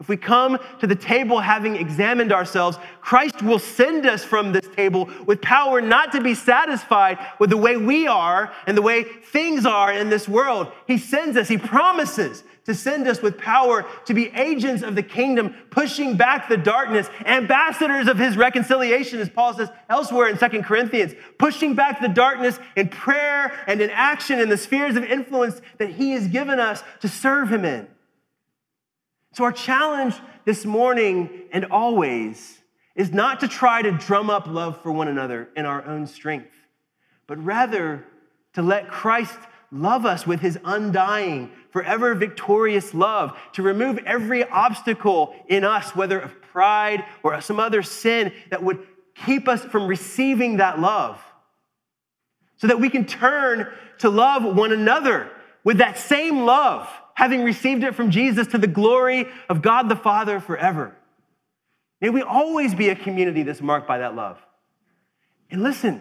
If 0.00 0.08
we 0.08 0.16
come 0.16 0.58
to 0.78 0.86
the 0.86 0.94
table 0.94 1.40
having 1.40 1.74
examined 1.74 2.32
ourselves, 2.32 2.78
Christ 3.00 3.42
will 3.42 3.58
send 3.58 4.06
us 4.06 4.24
from 4.24 4.52
this 4.52 4.68
table 4.76 5.10
with 5.26 5.42
power 5.42 5.80
not 5.80 6.12
to 6.12 6.20
be 6.20 6.34
satisfied 6.34 7.18
with 7.40 7.50
the 7.50 7.56
way 7.56 7.76
we 7.76 8.06
are 8.06 8.52
and 8.68 8.76
the 8.76 8.82
way 8.82 9.02
things 9.02 9.66
are 9.66 9.92
in 9.92 10.08
this 10.08 10.28
world. 10.28 10.70
He 10.86 10.98
sends 10.98 11.36
us, 11.36 11.48
He 11.48 11.58
promises 11.58 12.44
to 12.64 12.76
send 12.76 13.08
us 13.08 13.22
with 13.22 13.38
power 13.38 13.84
to 14.04 14.14
be 14.14 14.28
agents 14.36 14.84
of 14.84 14.94
the 14.94 15.02
kingdom, 15.02 15.52
pushing 15.70 16.16
back 16.16 16.48
the 16.48 16.56
darkness, 16.56 17.10
ambassadors 17.24 18.06
of 18.06 18.18
His 18.18 18.36
reconciliation, 18.36 19.18
as 19.18 19.28
Paul 19.28 19.54
says 19.54 19.68
elsewhere 19.88 20.28
in 20.28 20.38
Second 20.38 20.62
Corinthians, 20.62 21.14
pushing 21.38 21.74
back 21.74 22.00
the 22.00 22.08
darkness 22.08 22.60
in 22.76 22.88
prayer 22.88 23.52
and 23.66 23.80
in 23.80 23.90
action 23.90 24.38
in 24.38 24.48
the 24.48 24.58
spheres 24.58 24.94
of 24.94 25.02
influence 25.02 25.60
that 25.78 25.88
He 25.88 26.12
has 26.12 26.28
given 26.28 26.60
us 26.60 26.84
to 27.00 27.08
serve 27.08 27.50
Him 27.50 27.64
in. 27.64 27.88
So, 29.38 29.44
our 29.44 29.52
challenge 29.52 30.16
this 30.44 30.64
morning 30.64 31.44
and 31.52 31.66
always 31.66 32.58
is 32.96 33.12
not 33.12 33.38
to 33.38 33.46
try 33.46 33.80
to 33.82 33.92
drum 33.92 34.30
up 34.30 34.48
love 34.48 34.82
for 34.82 34.90
one 34.90 35.06
another 35.06 35.48
in 35.54 35.64
our 35.64 35.86
own 35.86 36.08
strength, 36.08 36.50
but 37.28 37.38
rather 37.44 38.04
to 38.54 38.62
let 38.62 38.90
Christ 38.90 39.38
love 39.70 40.04
us 40.04 40.26
with 40.26 40.40
his 40.40 40.58
undying, 40.64 41.52
forever 41.70 42.16
victorious 42.16 42.92
love, 42.94 43.38
to 43.52 43.62
remove 43.62 43.98
every 43.98 44.42
obstacle 44.42 45.36
in 45.46 45.62
us, 45.62 45.94
whether 45.94 46.18
of 46.18 46.42
pride 46.42 47.04
or 47.22 47.40
some 47.40 47.60
other 47.60 47.84
sin 47.84 48.32
that 48.50 48.64
would 48.64 48.84
keep 49.24 49.46
us 49.46 49.64
from 49.64 49.86
receiving 49.86 50.56
that 50.56 50.80
love, 50.80 51.22
so 52.56 52.66
that 52.66 52.80
we 52.80 52.90
can 52.90 53.04
turn 53.04 53.68
to 53.98 54.10
love 54.10 54.42
one 54.56 54.72
another 54.72 55.30
with 55.62 55.78
that 55.78 55.96
same 55.96 56.40
love, 56.40 56.90
having 57.18 57.42
received 57.42 57.82
it 57.82 57.96
from 57.96 58.12
Jesus 58.12 58.46
to 58.46 58.58
the 58.58 58.68
glory 58.68 59.26
of 59.48 59.60
God 59.60 59.88
the 59.88 59.96
Father 59.96 60.38
forever. 60.38 60.94
May 62.00 62.10
we 62.10 62.22
always 62.22 62.76
be 62.76 62.90
a 62.90 62.94
community 62.94 63.42
that's 63.42 63.60
marked 63.60 63.88
by 63.88 63.98
that 63.98 64.14
love. 64.14 64.38
And 65.50 65.64
listen, 65.64 66.00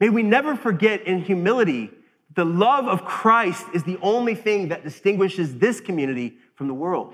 may 0.00 0.08
we 0.08 0.22
never 0.22 0.56
forget 0.56 1.02
in 1.02 1.18
humility 1.20 1.90
that 2.28 2.36
the 2.36 2.46
love 2.46 2.88
of 2.88 3.04
Christ 3.04 3.66
is 3.74 3.82
the 3.82 3.98
only 4.00 4.34
thing 4.34 4.68
that 4.68 4.84
distinguishes 4.84 5.58
this 5.58 5.82
community 5.82 6.38
from 6.54 6.68
the 6.68 6.74
world. 6.74 7.12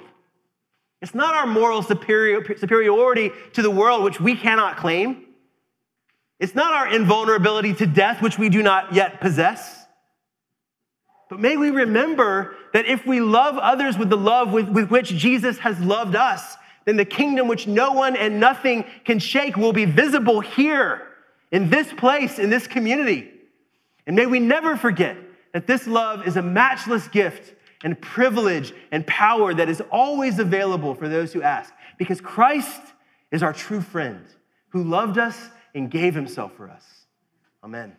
It's 1.03 1.17
not 1.17 1.35
our 1.35 1.49
moral 1.49 1.83
superior, 1.83 2.45
superiority 2.57 3.33
to 3.55 3.63
the 3.63 3.71
world, 3.71 4.05
which 4.05 4.21
we 4.21 4.37
cannot 4.37 4.77
claim. 4.77 5.27
It's 6.39 6.55
not 6.55 6.73
our 6.73 6.95
invulnerability 6.95 7.75
to 7.75 7.87
death, 7.87 8.23
which 8.23 8.39
we 8.39 8.49
do 8.49 8.63
not 8.63 8.95
yet 8.95 9.21
possess. 9.21 9.80
But 11.31 11.39
may 11.39 11.57
we 11.57 11.71
remember 11.71 12.57
that 12.73 12.87
if 12.87 13.07
we 13.07 13.21
love 13.21 13.57
others 13.57 13.97
with 13.97 14.11
the 14.11 14.17
love 14.17 14.53
with, 14.53 14.69
with 14.69 14.91
which 14.91 15.09
Jesus 15.11 15.59
has 15.59 15.79
loved 15.81 16.17
us, 16.17 16.57
then 16.85 16.97
the 16.97 17.05
kingdom 17.05 17.47
which 17.47 17.67
no 17.67 17.93
one 17.93 18.17
and 18.17 18.41
nothing 18.41 18.85
can 19.05 19.19
shake 19.19 19.57
will 19.57 19.73
be 19.73 19.85
visible 19.85 20.41
here, 20.41 21.07
in 21.53 21.71
this 21.71 21.93
place, 21.93 22.39
in 22.39 22.51
this 22.51 22.67
community. 22.67 23.31
And 24.07 24.17
may 24.17 24.27
we 24.27 24.41
never 24.41 24.77
forget 24.77 25.17
that 25.53 25.67
this 25.67 25.87
love 25.87 26.27
is 26.27 26.37
a 26.37 26.43
matchless 26.43 27.09
gift 27.09 27.55
and 27.83 28.01
privilege 28.01 28.73
and 28.93 29.07
power 29.07 29.55
that 29.55 29.69
is 29.69 29.81
always 29.91 30.39
available 30.39 30.95
for 30.95 31.09
those 31.09 31.33
who 31.33 31.43
ask, 31.43 31.73
because 31.99 32.21
Christ 32.21 32.81
is 33.31 33.43
our 33.43 33.53
true 33.53 33.81
friend 33.81 34.25
who 34.71 34.83
loved 34.83 35.19
us 35.19 35.37
and 35.75 35.91
gave 35.91 36.15
himself 36.15 36.53
for 36.57 36.69
us. 36.69 36.85
Amen. 37.63 37.97